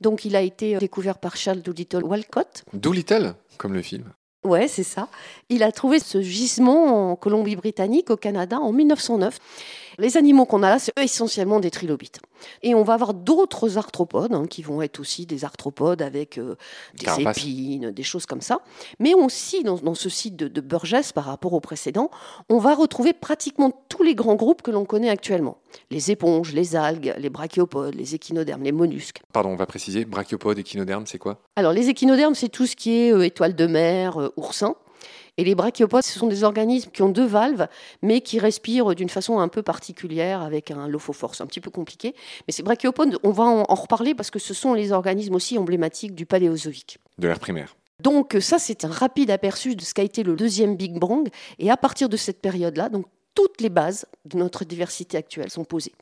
Donc 0.00 0.24
il 0.24 0.36
a 0.36 0.42
été 0.42 0.76
euh, 0.76 0.78
découvert 0.78 1.18
par 1.18 1.36
Charles 1.36 1.60
Doolittle 1.60 2.04
Walcott. 2.04 2.64
Doolittle, 2.72 3.34
comme 3.58 3.74
le 3.74 3.82
film. 3.82 4.12
Ouais, 4.44 4.66
c'est 4.66 4.82
ça. 4.82 5.08
Il 5.50 5.62
a 5.62 5.70
trouvé 5.70 6.00
ce 6.00 6.20
gisement 6.20 7.12
en 7.12 7.16
Colombie-Britannique, 7.16 8.10
au 8.10 8.16
Canada, 8.16 8.58
en 8.58 8.72
1909. 8.72 9.38
Les 9.98 10.16
animaux 10.16 10.44
qu'on 10.44 10.62
a 10.62 10.70
là, 10.70 10.78
c'est 10.78 10.92
essentiellement 10.98 11.60
des 11.60 11.70
trilobites. 11.70 12.20
Et 12.62 12.74
on 12.74 12.82
va 12.82 12.94
avoir 12.94 13.14
d'autres 13.14 13.78
arthropodes, 13.78 14.32
hein, 14.32 14.46
qui 14.48 14.62
vont 14.62 14.82
être 14.82 15.00
aussi 15.00 15.26
des 15.26 15.44
arthropodes 15.44 16.02
avec 16.02 16.38
euh, 16.38 16.56
des 16.94 17.22
épines, 17.22 17.90
des 17.90 18.02
choses 18.02 18.26
comme 18.26 18.40
ça. 18.40 18.60
Mais 18.98 19.14
aussi, 19.14 19.62
dans, 19.62 19.94
ce 19.94 20.08
site 20.08 20.36
de, 20.36 20.60
Burgess, 20.60 21.12
par 21.12 21.24
rapport 21.24 21.52
au 21.52 21.60
précédent, 21.60 22.10
on 22.48 22.58
va 22.58 22.74
retrouver 22.74 23.12
pratiquement 23.12 23.72
tous 23.88 24.02
les 24.02 24.14
grands 24.14 24.36
groupes 24.36 24.62
que 24.62 24.70
l'on 24.70 24.84
connaît 24.84 25.10
actuellement. 25.10 25.58
Les 25.90 26.10
éponges, 26.10 26.52
les 26.52 26.76
algues, 26.76 27.14
les 27.18 27.30
brachiopodes, 27.30 27.94
les 27.94 28.14
échinodermes, 28.14 28.62
les 28.62 28.72
mollusques. 28.72 29.22
Pardon, 29.32 29.50
on 29.50 29.56
va 29.56 29.66
préciser, 29.66 30.04
brachiopodes, 30.04 30.58
échinodermes, 30.58 31.06
c'est 31.06 31.18
quoi? 31.18 31.38
Alors, 31.56 31.72
les 31.72 31.88
échinodermes, 31.88 32.34
c'est 32.34 32.48
tout 32.48 32.66
ce 32.66 32.76
qui 32.76 32.92
est 32.92 33.12
euh, 33.12 33.22
étoiles 33.22 33.54
de 33.54 33.66
mer, 33.66 34.20
euh, 34.20 34.32
oursins. 34.36 34.74
Et 35.42 35.44
les 35.44 35.56
brachiopodes, 35.56 36.04
ce 36.04 36.20
sont 36.20 36.28
des 36.28 36.44
organismes 36.44 36.92
qui 36.92 37.02
ont 37.02 37.08
deux 37.08 37.26
valves, 37.26 37.66
mais 38.00 38.20
qui 38.20 38.38
respirent 38.38 38.94
d'une 38.94 39.08
façon 39.08 39.40
un 39.40 39.48
peu 39.48 39.64
particulière 39.64 40.40
avec 40.40 40.70
un 40.70 40.86
lophophore. 40.86 41.34
C'est 41.34 41.42
un 41.42 41.48
petit 41.48 41.60
peu 41.60 41.72
compliqué. 41.72 42.14
Mais 42.46 42.52
ces 42.52 42.62
brachiopodes, 42.62 43.18
on 43.24 43.32
va 43.32 43.42
en, 43.42 43.74
reparler 43.74 44.14
parce 44.14 44.30
que 44.30 44.38
ce 44.38 44.54
sont 44.54 44.72
les 44.72 44.92
organismes 44.92 45.34
aussi 45.34 45.58
emblématiques 45.58 46.14
du 46.14 46.26
paléozoïque. 46.26 47.00
De 47.18 47.26
l'ère 47.26 47.40
primaire. 47.40 47.74
Donc 47.98 48.36
ça, 48.38 48.60
c'est 48.60 48.84
un 48.84 48.92
rapide 48.92 49.32
aperçu 49.32 49.74
de 49.74 49.82
ce 49.82 49.94
qu'a 49.94 50.04
été 50.04 50.22
le 50.22 50.36
deuxième 50.36 50.76
Big 50.76 50.96
Bang. 50.96 51.28
Et 51.58 51.72
à 51.72 51.76
partir 51.76 52.08
de 52.08 52.16
cette 52.16 52.40
période-là, 52.40 52.88
donc 52.88 53.06
toutes 53.34 53.60
les 53.60 53.68
bases 53.68 54.06
de 54.24 54.38
notre 54.38 54.64
diversité 54.64 55.16
actuelle 55.16 55.50
sont 55.50 55.64
posées. 55.64 55.92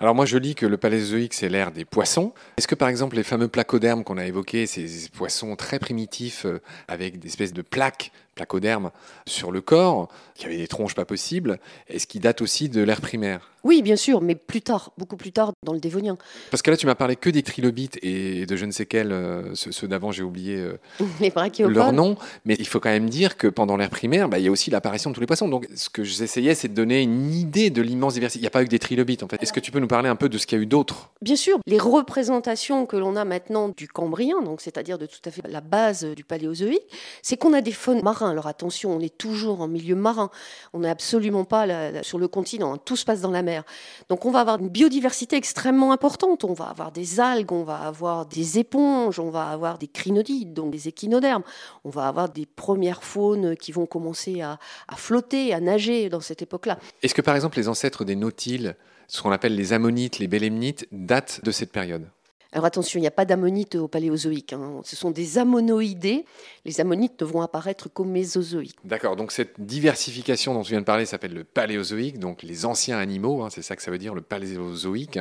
Alors 0.00 0.14
moi 0.14 0.26
je 0.26 0.38
lis 0.38 0.54
que 0.54 0.66
le 0.66 0.76
paléozoïque 0.76 1.34
c'est 1.34 1.48
l'ère 1.48 1.72
des 1.72 1.84
poissons. 1.84 2.32
Est-ce 2.56 2.68
que 2.68 2.74
par 2.74 2.88
exemple 2.88 3.16
les 3.16 3.22
fameux 3.22 3.48
placodermes 3.48 4.04
qu'on 4.04 4.18
a 4.18 4.26
évoqués, 4.26 4.66
ces 4.66 5.08
poissons 5.10 5.56
très 5.56 5.78
primitifs 5.78 6.46
euh, 6.46 6.60
avec 6.88 7.18
des 7.18 7.28
espèces 7.28 7.52
de 7.52 7.62
plaques 7.62 8.12
placodermes 8.34 8.90
sur 9.26 9.52
le 9.52 9.60
corps, 9.60 10.08
qui 10.34 10.46
avaient 10.46 10.56
des 10.56 10.66
tronches 10.66 10.94
pas 10.94 11.04
possibles, 11.04 11.58
est-ce 11.88 12.06
qu'ils 12.06 12.20
datent 12.20 12.42
aussi 12.42 12.68
de 12.68 12.82
l'ère 12.82 13.00
primaire 13.00 13.52
Oui, 13.62 13.82
bien 13.82 13.96
sûr, 13.96 14.20
mais 14.20 14.34
plus 14.34 14.62
tard, 14.62 14.92
beaucoup 14.98 15.16
plus 15.16 15.32
tard, 15.32 15.52
dans 15.62 15.72
le 15.72 15.78
Dévonien. 15.80 16.18
Parce 16.50 16.62
que 16.62 16.70
là, 16.70 16.76
tu 16.76 16.86
m'as 16.86 16.96
parlé 16.96 17.14
que 17.14 17.30
des 17.30 17.42
trilobites 17.42 17.98
et 18.02 18.44
de 18.46 18.56
je 18.56 18.64
ne 18.64 18.72
sais 18.72 18.86
quels, 18.86 19.12
euh, 19.12 19.54
ceux, 19.54 19.86
d'avant, 19.86 20.10
j'ai 20.10 20.24
oublié 20.24 20.56
euh, 20.56 20.78
leur 21.68 21.92
nom, 21.92 22.16
mais 22.44 22.56
il 22.58 22.66
faut 22.66 22.80
quand 22.80 22.90
même 22.90 23.08
dire 23.08 23.36
que 23.36 23.46
pendant 23.46 23.76
l'ère 23.76 23.90
primaire, 23.90 24.28
bah, 24.28 24.38
il 24.38 24.44
y 24.44 24.48
a 24.48 24.50
aussi 24.50 24.70
l'apparition 24.70 25.10
de 25.10 25.14
tous 25.14 25.20
les 25.20 25.26
poissons. 25.26 25.48
Donc, 25.48 25.68
ce 25.76 25.88
que 25.88 26.02
j'essayais, 26.02 26.54
c'est 26.54 26.68
de 26.68 26.74
donner 26.74 27.02
une 27.02 27.32
idée 27.32 27.70
de 27.70 27.80
l'immense 27.80 28.14
diversité. 28.14 28.40
Il 28.40 28.42
n'y 28.42 28.48
a 28.48 28.50
pas 28.50 28.62
eu 28.62 28.64
que 28.64 28.70
des 28.70 28.78
trilobites, 28.80 29.22
en 29.22 29.28
fait. 29.28 29.40
Est-ce 29.42 29.52
que 29.52 29.60
tu 29.60 29.70
peux 29.70 29.80
nous 29.80 29.88
parler 29.88 30.08
un 30.08 30.16
peu 30.16 30.28
de 30.28 30.38
ce 30.38 30.46
qu'il 30.46 30.58
y 30.58 30.60
a 30.60 30.62
eu 30.62 30.66
d'autres 30.66 31.10
Bien 31.22 31.36
sûr, 31.36 31.58
les 31.66 31.78
représentations 31.78 32.86
que 32.86 32.96
l'on 32.96 33.14
a 33.14 33.24
maintenant 33.24 33.68
du 33.68 33.86
Cambrien, 33.86 34.42
donc 34.42 34.60
c'est-à-dire 34.60 34.98
de 34.98 35.06
tout 35.06 35.20
à 35.24 35.30
fait 35.30 35.42
la 35.48 35.60
base 35.60 36.04
du 36.04 36.24
Paléozoïque, 36.24 36.82
c'est 37.22 37.36
qu'on 37.36 37.52
a 37.52 37.60
des 37.60 37.72
faunes 37.72 38.02
marins 38.02 38.23
alors 38.28 38.46
attention, 38.46 38.96
on 38.96 39.00
est 39.00 39.16
toujours 39.16 39.60
en 39.60 39.68
milieu 39.68 39.94
marin. 39.94 40.30
On 40.72 40.80
n'est 40.80 40.90
absolument 40.90 41.44
pas 41.44 42.02
sur 42.02 42.18
le 42.18 42.28
continent. 42.28 42.74
Hein. 42.74 42.78
Tout 42.84 42.96
se 42.96 43.04
passe 43.04 43.20
dans 43.20 43.30
la 43.30 43.42
mer. 43.42 43.64
Donc 44.08 44.24
on 44.24 44.30
va 44.30 44.40
avoir 44.40 44.58
une 44.58 44.68
biodiversité 44.68 45.36
extrêmement 45.36 45.92
importante. 45.92 46.44
On 46.44 46.52
va 46.52 46.66
avoir 46.66 46.92
des 46.92 47.20
algues, 47.20 47.52
on 47.52 47.64
va 47.64 47.76
avoir 47.76 48.26
des 48.26 48.58
éponges, 48.58 49.18
on 49.18 49.30
va 49.30 49.48
avoir 49.48 49.78
des 49.78 49.88
crinodides, 49.88 50.52
donc 50.52 50.70
des 50.70 50.88
échinodermes. 50.88 51.42
On 51.84 51.90
va 51.90 52.08
avoir 52.08 52.28
des 52.28 52.46
premières 52.46 53.04
faunes 53.04 53.56
qui 53.56 53.72
vont 53.72 53.86
commencer 53.86 54.40
à, 54.40 54.58
à 54.88 54.96
flotter, 54.96 55.52
à 55.54 55.60
nager 55.60 56.08
dans 56.08 56.20
cette 56.20 56.42
époque-là. 56.42 56.78
Est-ce 57.02 57.14
que 57.14 57.22
par 57.22 57.34
exemple 57.34 57.58
les 57.58 57.68
ancêtres 57.68 58.04
des 58.04 58.16
nautiles, 58.16 58.76
ce 59.08 59.22
qu'on 59.22 59.32
appelle 59.32 59.54
les 59.54 59.72
ammonites, 59.72 60.18
les 60.18 60.28
bélémnites, 60.28 60.86
datent 60.92 61.40
de 61.44 61.50
cette 61.50 61.72
période? 61.72 62.06
Alors 62.54 62.66
attention, 62.66 62.98
il 62.98 63.00
n'y 63.00 63.08
a 63.08 63.10
pas 63.10 63.24
d'ammonites 63.24 63.74
au 63.74 63.88
paléozoïque. 63.88 64.52
Hein. 64.52 64.80
Ce 64.84 64.94
sont 64.94 65.10
des 65.10 65.38
ammonoïdés. 65.38 66.24
Les 66.64 66.80
ammonites 66.80 67.20
ne 67.20 67.26
vont 67.26 67.42
apparaître 67.42 67.88
qu'au 67.88 68.04
mésozoïque. 68.04 68.76
D'accord, 68.84 69.16
donc 69.16 69.32
cette 69.32 69.54
diversification 69.58 70.54
dont 70.54 70.62
tu 70.62 70.70
viens 70.70 70.80
de 70.80 70.86
parler 70.86 71.04
s'appelle 71.04 71.34
le 71.34 71.42
paléozoïque, 71.42 72.20
donc 72.20 72.44
les 72.44 72.64
anciens 72.64 72.96
animaux, 72.96 73.42
hein, 73.42 73.50
c'est 73.50 73.62
ça 73.62 73.74
que 73.74 73.82
ça 73.82 73.90
veut 73.90 73.98
dire, 73.98 74.14
le 74.14 74.20
paléozoïque, 74.20 75.18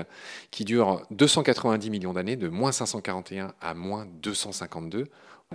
qui 0.52 0.64
dure 0.64 1.02
290 1.10 1.90
millions 1.90 2.14
d'années, 2.14 2.36
de 2.36 2.50
moins 2.50 2.72
541 2.72 3.56
à 3.60 3.74
moins 3.74 4.06
252. 4.22 5.06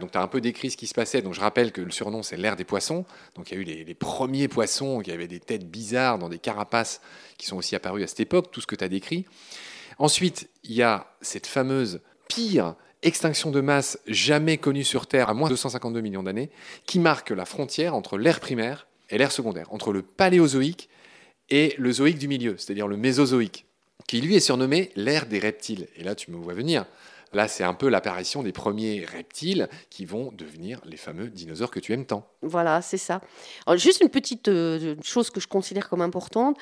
Donc 0.01 0.11
tu 0.11 0.19
as 0.19 0.23
un 0.23 0.29
peu 0.29 0.41
décrit 0.41 0.73
ce 0.73 0.77
qui 0.77 0.89
se 0.89 0.95
passait. 0.95 1.23
Donc 1.23 1.35
je 1.35 1.41
rappelle 1.41 1.71
que 1.71 1.81
le 1.81 1.93
surnom 1.93 2.25
c'est 2.25 2.37
l'ère 2.37 2.57
des 2.57 2.65
poissons. 2.65 3.05
Donc 3.37 3.51
il 3.51 3.55
y 3.55 3.57
a 3.57 3.61
eu 3.61 3.65
les, 3.65 3.85
les, 3.85 3.95
premiers 3.95 4.49
poissons 4.49 5.01
qui 5.01 5.13
avaient 5.13 5.29
des 5.29 5.41
têtes 5.41 5.71
bizarres 5.71 6.19
dans 6.19 6.29
des 6.29 6.39
carapaces 6.39 7.01
qui 7.37 7.47
sont 7.47 7.57
aussi 7.57 7.77
apparus 7.77 8.03
à 8.03 8.07
cette 8.09 8.21
époque, 8.21 8.51
tout 8.51 8.61
ce 8.61 8.67
que 8.67 8.75
tu 8.75 8.83
as 8.83 8.89
décrit. 8.89 9.27
Ensuite, 9.99 10.49
il 10.65 10.73
y 10.73 10.83
a 10.83 11.07
cette 11.21 11.47
fameuse 11.47 12.01
pire 12.29 12.75
extinction 13.03 13.51
de 13.51 13.61
masse 13.61 13.99
jamais 14.07 14.59
connue 14.59 14.85
sur 14.85 15.07
Terre 15.07 15.29
à 15.29 15.35
moins 15.35 15.49
de 15.49 15.55
252 15.55 16.01
millions 16.01 16.23
d'années, 16.23 16.51
qui 16.87 16.99
marque 16.99 17.31
la 17.31 17.45
frontière 17.45 17.95
entre 17.95 18.19
l'ère 18.19 18.41
primaire 18.41 18.87
et 19.11 19.19
l'ère 19.19 19.33
secondaire, 19.33 19.73
entre 19.73 19.93
le 19.93 20.03
paléozoïque 20.03 20.89
et 21.51 21.75
le 21.79 21.93
zoïque 21.93 22.19
du 22.19 22.29
milieu, 22.29 22.57
c'est-à-dire 22.59 22.89
le 22.89 22.97
mésozoïque, 22.97 23.67
qui 24.07 24.21
lui 24.21 24.37
est 24.37 24.41
surnommé 24.41 24.91
l'ère 24.97 25.27
des 25.27 25.39
reptiles. 25.39 25.89
Et 25.97 26.05
là, 26.05 26.15
tu 26.15 26.31
me 26.31 26.37
vois 26.37 26.55
venir. 26.55 26.87
Là, 27.33 27.47
c'est 27.47 27.65
un 27.65 27.75
peu 27.75 27.89
l'apparition 27.89 28.43
des 28.43 28.53
premiers 28.53 29.05
reptiles 29.05 29.69
qui 29.91 30.05
vont 30.07 30.33
devenir 30.33 30.81
les 30.85 30.97
fameux 30.97 31.29
dinosaures 31.29 31.71
que 31.71 31.81
tu 31.81 31.93
aimes 31.93 32.07
tant. 32.07 32.27
Voilà, 32.43 32.81
c'est 32.81 32.99
ça. 32.99 33.21
Juste 33.75 34.01
une 34.01 34.09
petite 34.09 34.49
euh, 34.49 34.97
chose 35.03 35.29
que 35.31 35.41
je 35.41 35.47
considère 35.47 35.89
comme 35.89 36.01
importante, 36.01 36.57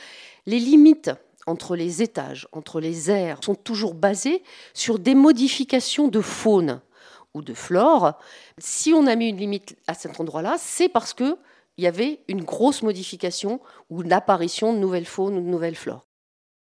les 0.44 0.58
limites 0.58 1.10
entre 1.46 1.76
les 1.76 2.02
étages, 2.02 2.48
entre 2.52 2.80
les 2.80 3.10
aires, 3.10 3.38
sont 3.42 3.54
toujours 3.54 3.94
basées 3.94 4.42
sur 4.74 4.98
des 4.98 5.14
modifications 5.14 6.08
de 6.08 6.20
faune 6.20 6.80
ou 7.34 7.42
de 7.42 7.54
flore. 7.54 8.14
Si 8.58 8.92
on 8.92 9.06
a 9.06 9.14
mis 9.14 9.28
une 9.28 9.36
limite 9.36 9.76
à 9.86 9.94
cet 9.94 10.20
endroit-là, 10.20 10.56
c'est 10.58 10.88
parce 10.88 11.14
que 11.14 11.36
il 11.76 11.84
y 11.84 11.86
avait 11.86 12.20
une 12.28 12.42
grosse 12.42 12.82
modification 12.82 13.60
ou 13.90 14.02
une 14.02 14.12
apparition 14.12 14.72
de 14.72 14.78
nouvelles 14.78 15.06
faunes 15.06 15.36
ou 15.36 15.42
de 15.42 15.46
nouvelles 15.46 15.76
flores. 15.76 16.05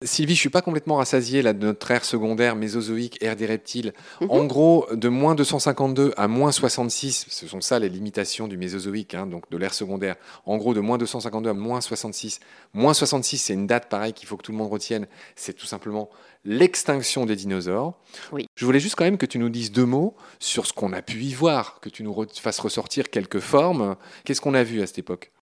Sylvie, 0.06 0.34
je 0.34 0.39
suis 0.39 0.50
pas 0.50 0.62
complètement 0.62 0.96
rassasié 0.96 1.41
là, 1.41 1.51
de 1.51 1.65
notre 1.65 1.91
ère 1.91 2.06
secondaire 2.06 2.56
mésozoïque, 2.56 3.22
ère 3.22 3.36
des 3.36 3.46
reptiles. 3.46 3.91
Mhm. 4.22 4.32
En 4.32 4.46
gros, 4.46 4.88
de 4.94 5.10
moins 5.10 5.36
252 5.36 6.13
à 6.15 6.29
moins 6.29 6.53
66, 6.53 7.25
ce 7.27 7.48
sont 7.48 7.60
ça 7.60 7.79
les 7.79 7.89
limitations 7.89 8.48
du 8.48 8.56
mésozoïque, 8.56 9.13
hein, 9.13 9.25
donc 9.25 9.50
de 9.51 9.58
l'ère 9.58 9.74
secondaire. 9.74 10.15
En 10.46 10.56
gros, 10.56 10.74
de 10.74 10.79
moins 10.79 10.98
252 10.98 11.50
à 11.50 11.53
moins 11.53 11.82
66. 11.82 12.39
Moins 12.74 12.94
66, 12.94 13.39
c'est 13.39 13.53
une 13.53 13.68
date 13.68 13.89
pareille 13.89 14.13
qu'il 14.13 14.25
faut 14.25 14.38
que 14.38 14.44
tout 14.44 14.53
le 14.53 14.58
monde 14.58 14.72
retienne. 14.72 15.06
C'est 15.36 15.51
tout 15.51 15.65
simplement 15.65 16.10
l'extinction 16.46 17.25
des 17.25 17.36
dinosaures. 17.36 18.00
Oui. 18.32 18.48
Je 18.56 18.63
voulais 18.63 18.79
juste 18.79 18.96
quand 18.96 19.03
même 19.03 19.18
que 19.18 19.25
tu 19.25 19.38
nous 19.38 19.50
dises 19.50 19.74
deux 19.74 19.86
mots 19.86 20.15
sur 20.39 20.65
ce 20.65 20.72
qu'on 20.72 20.94
a 20.94 21.01
pu 21.01 21.24
y 21.24 21.34
voir, 21.34 21.82
que 21.82 21.89
tu 21.89 22.03
nous 22.03 22.15
fasses 22.36 22.60
ressortir 22.60 23.10
quelques 23.10 23.39
formes. 23.39 23.98
Qu'est-ce 24.24 24.39
qu'on 24.39 24.53
a 24.53 24.63
vu 24.63 24.82
à 24.82 24.88
cette 24.88 25.00
époque? 25.00 25.34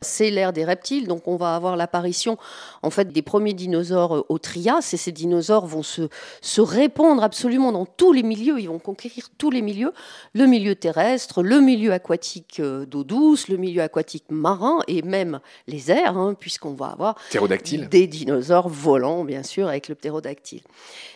C'est 0.00 0.30
l'ère 0.30 0.52
des 0.52 0.64
reptiles, 0.64 1.08
donc 1.08 1.28
on 1.28 1.36
va 1.36 1.54
avoir 1.54 1.76
l'apparition 1.76 2.38
en 2.82 2.90
fait 2.90 3.12
des 3.12 3.22
premiers 3.22 3.54
dinosaures 3.54 4.16
euh, 4.16 4.26
au 4.28 4.38
Trias, 4.38 4.90
et 4.92 4.96
ces 4.96 5.12
dinosaures 5.12 5.66
vont 5.66 5.82
se, 5.82 6.08
se 6.40 6.60
répandre 6.60 7.22
absolument 7.22 7.72
dans 7.72 7.86
tous 7.86 8.12
les 8.12 8.22
milieux, 8.22 8.60
ils 8.60 8.68
vont 8.68 8.78
conquérir 8.78 9.28
tous 9.38 9.50
les 9.50 9.62
milieux, 9.62 9.92
le 10.34 10.46
milieu 10.46 10.74
terrestre, 10.74 11.42
le 11.42 11.60
milieu 11.60 11.92
aquatique 11.92 12.60
euh, 12.60 12.86
d'eau 12.86 13.04
douce, 13.04 13.48
le 13.48 13.56
milieu 13.56 13.82
aquatique 13.82 14.24
marin, 14.30 14.78
et 14.86 15.02
même 15.02 15.40
les 15.66 15.90
airs, 15.90 16.16
hein, 16.16 16.34
puisqu'on 16.38 16.74
va 16.74 16.86
avoir 16.86 17.16
des 17.88 18.06
dinosaures 18.06 18.68
volants, 18.68 19.24
bien 19.24 19.42
sûr, 19.42 19.68
avec 19.68 19.88
le 19.88 19.94
ptérodactyle. 19.94 20.62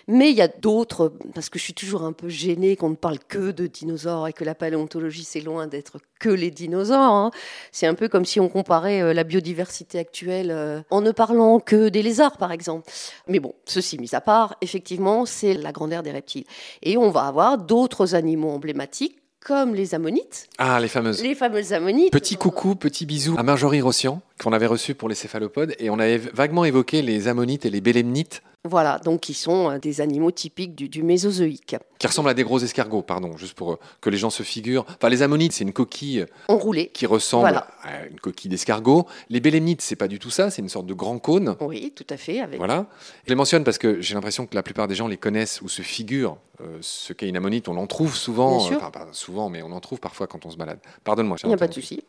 Mais 0.08 0.30
il 0.30 0.36
y 0.36 0.42
a 0.42 0.48
d'autres, 0.48 1.12
parce 1.34 1.48
que 1.48 1.58
je 1.58 1.64
suis 1.64 1.74
toujours 1.74 2.02
un 2.02 2.12
peu 2.12 2.28
gênée 2.28 2.76
qu'on 2.76 2.90
ne 2.90 2.96
parle 2.96 3.18
que 3.20 3.52
de 3.52 3.66
dinosaures 3.66 4.26
et 4.28 4.32
que 4.32 4.44
la 4.44 4.54
paléontologie, 4.54 5.24
c'est 5.24 5.40
loin 5.40 5.66
d'être 5.66 5.98
que 6.18 6.28
les 6.28 6.50
dinosaures. 6.50 7.12
hein. 7.12 7.30
C'est 7.70 7.86
un 7.86 7.94
peu 7.94 8.08
comme 8.08 8.24
si 8.24 8.40
on 8.40 8.48
comparait 8.52 9.00
euh, 9.02 9.12
la 9.12 9.24
biodiversité 9.24 9.98
actuelle 9.98 10.50
euh, 10.52 10.80
en 10.90 11.00
ne 11.00 11.10
parlant 11.10 11.58
que 11.58 11.88
des 11.88 12.02
lézards, 12.02 12.36
par 12.36 12.52
exemple. 12.52 12.88
Mais 13.26 13.40
bon, 13.40 13.54
ceci 13.64 13.98
mis 13.98 14.14
à 14.14 14.20
part, 14.20 14.56
effectivement, 14.60 15.26
c'est 15.26 15.54
la 15.54 15.72
grande 15.72 15.92
ère 15.92 16.02
des 16.02 16.12
reptiles. 16.12 16.44
Et 16.82 16.96
on 16.96 17.10
va 17.10 17.22
avoir 17.22 17.58
d'autres 17.58 18.14
animaux 18.14 18.50
emblématiques, 18.50 19.16
comme 19.44 19.74
les 19.74 19.94
ammonites, 19.96 20.46
Ah, 20.58 20.78
les 20.78 20.86
fameuses. 20.86 21.20
les 21.20 21.34
fameuses 21.34 21.72
ammonites. 21.72 22.12
Petit 22.12 22.36
coucou, 22.36 22.76
petit 22.76 23.06
bisou 23.06 23.34
à 23.36 23.42
Marjorie 23.42 23.80
Rossian, 23.80 24.20
qu'on 24.44 24.52
avait 24.52 24.66
reçu 24.66 24.94
pour 24.94 25.08
les 25.08 25.14
céphalopodes, 25.14 25.74
et 25.78 25.90
on 25.90 25.98
avait 25.98 26.18
vaguement 26.18 26.64
évoqué 26.64 27.02
les 27.02 27.28
ammonites 27.28 27.64
et 27.66 27.70
les 27.70 27.80
bélémnites, 27.80 28.42
Voilà, 28.64 28.98
donc 28.98 29.20
qui 29.20 29.34
sont 29.34 29.70
euh, 29.70 29.78
des 29.78 30.00
animaux 30.00 30.30
typiques 30.30 30.74
du, 30.76 30.88
du 30.88 31.02
Mésozoïque. 31.02 31.76
qui 31.98 32.06
ressemblent 32.06 32.28
à 32.28 32.34
des 32.34 32.44
gros 32.44 32.58
escargots, 32.60 33.02
pardon, 33.02 33.36
juste 33.36 33.54
pour 33.54 33.72
euh, 33.72 33.78
que 34.00 34.08
les 34.10 34.16
gens 34.16 34.30
se 34.30 34.42
figurent. 34.44 34.84
Enfin, 34.88 35.08
les 35.08 35.22
ammonites, 35.22 35.52
c'est 35.52 35.64
une 35.64 35.72
coquille 35.72 36.26
Enroulés. 36.48 36.88
qui 36.88 37.06
ressemble 37.06 37.42
Voilà. 37.42 37.66
à 37.82 38.06
une 38.06 38.20
coquille 38.20 38.48
d'escargot. 38.50 39.06
Les 39.30 39.40
bélémnites, 39.40 39.80
c'est 39.82 39.96
pas 39.96 40.06
du 40.08 40.18
tout 40.20 40.30
ça, 40.30 40.50
c'est 40.50 40.62
une 40.62 40.68
sorte 40.68 40.86
de 40.86 40.94
grand 40.94 41.18
cône. 41.18 41.56
Oui, 41.60 41.92
tout 41.96 42.06
à 42.08 42.16
fait. 42.16 42.38
Avec... 42.40 42.58
Voilà. 42.58 42.86
Je 43.24 43.30
les 43.30 43.36
mentionne 43.36 43.64
parce 43.64 43.78
que 43.78 44.00
j'ai 44.00 44.14
l'impression 44.14 44.46
que 44.46 44.54
la 44.54 44.62
plupart 44.62 44.86
des 44.88 44.94
gens 44.94 45.08
les 45.08 45.16
connaissent 45.16 45.60
ou 45.62 45.68
se 45.68 45.82
figurent 45.82 46.36
euh, 46.60 46.78
ce 46.82 47.12
qu'est 47.12 47.28
une 47.28 47.36
ammonite. 47.36 47.66
On 47.68 47.76
en 47.76 47.86
trouve 47.88 48.14
souvent, 48.16 48.56
enfin 48.56 48.90
pas 48.92 49.08
souvent, 49.12 49.48
mais 49.50 49.62
on 49.62 49.72
en 49.72 49.80
trouve 49.80 49.98
parfois 49.98 50.26
quand 50.28 50.46
on 50.46 50.50
se 50.50 50.56
balade. 50.56 50.78
Pardonne-moi. 51.02 51.36
Il 51.42 51.48
n'y 51.48 51.54
a 51.54 51.56
pas 51.56 51.66
de 51.68 51.74
souci. 51.74 52.04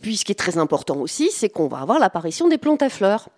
Puis 0.00 0.16
ce 0.16 0.24
qui 0.24 0.32
est 0.32 0.36
très 0.36 0.58
important 0.58 0.96
aussi, 0.96 1.30
c'est 1.30 1.48
qu'on 1.48 1.68
va 1.68 1.78
avoir 1.78 1.98
l'apparition 1.98 2.48
des 2.48 2.58
plantes 2.58 2.82
à 2.82 2.88
fleurs. 2.88 3.28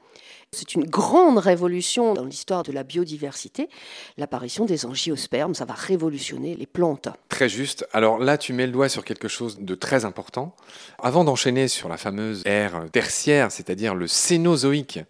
C'est 0.50 0.74
une 0.74 0.84
grande 0.84 1.36
révolution 1.36 2.14
dans 2.14 2.24
l'histoire 2.24 2.62
de 2.62 2.72
la 2.72 2.82
biodiversité. 2.82 3.68
L'apparition 4.16 4.64
des 4.64 4.86
angiospermes, 4.86 5.54
ça 5.54 5.66
va 5.66 5.74
révolutionner 5.74 6.54
les 6.54 6.64
plantes. 6.64 7.08
Très 7.28 7.50
juste. 7.50 7.86
Alors 7.92 8.18
là, 8.18 8.38
tu 8.38 8.54
mets 8.54 8.64
le 8.64 8.72
doigt 8.72 8.88
sur 8.88 9.04
quelque 9.04 9.28
chose 9.28 9.58
de 9.60 9.74
très 9.74 10.06
important. 10.06 10.56
Avant 11.02 11.22
d'enchaîner 11.22 11.68
sur 11.68 11.90
la 11.90 11.98
fameuse 11.98 12.42
ère 12.46 12.86
tertiaire, 12.90 13.52
c'est-à-dire 13.52 13.94
le 13.94 14.06
Cénozoïque, 14.06 15.00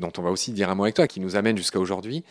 dont 0.00 0.12
on 0.18 0.22
va 0.22 0.30
aussi 0.30 0.50
dire 0.50 0.68
un 0.68 0.74
mot 0.74 0.82
avec 0.82 0.96
toi, 0.96 1.06
qui 1.06 1.20
nous 1.20 1.36
amène 1.36 1.56
jusqu'à 1.56 1.78
aujourd'hui, 1.78 2.24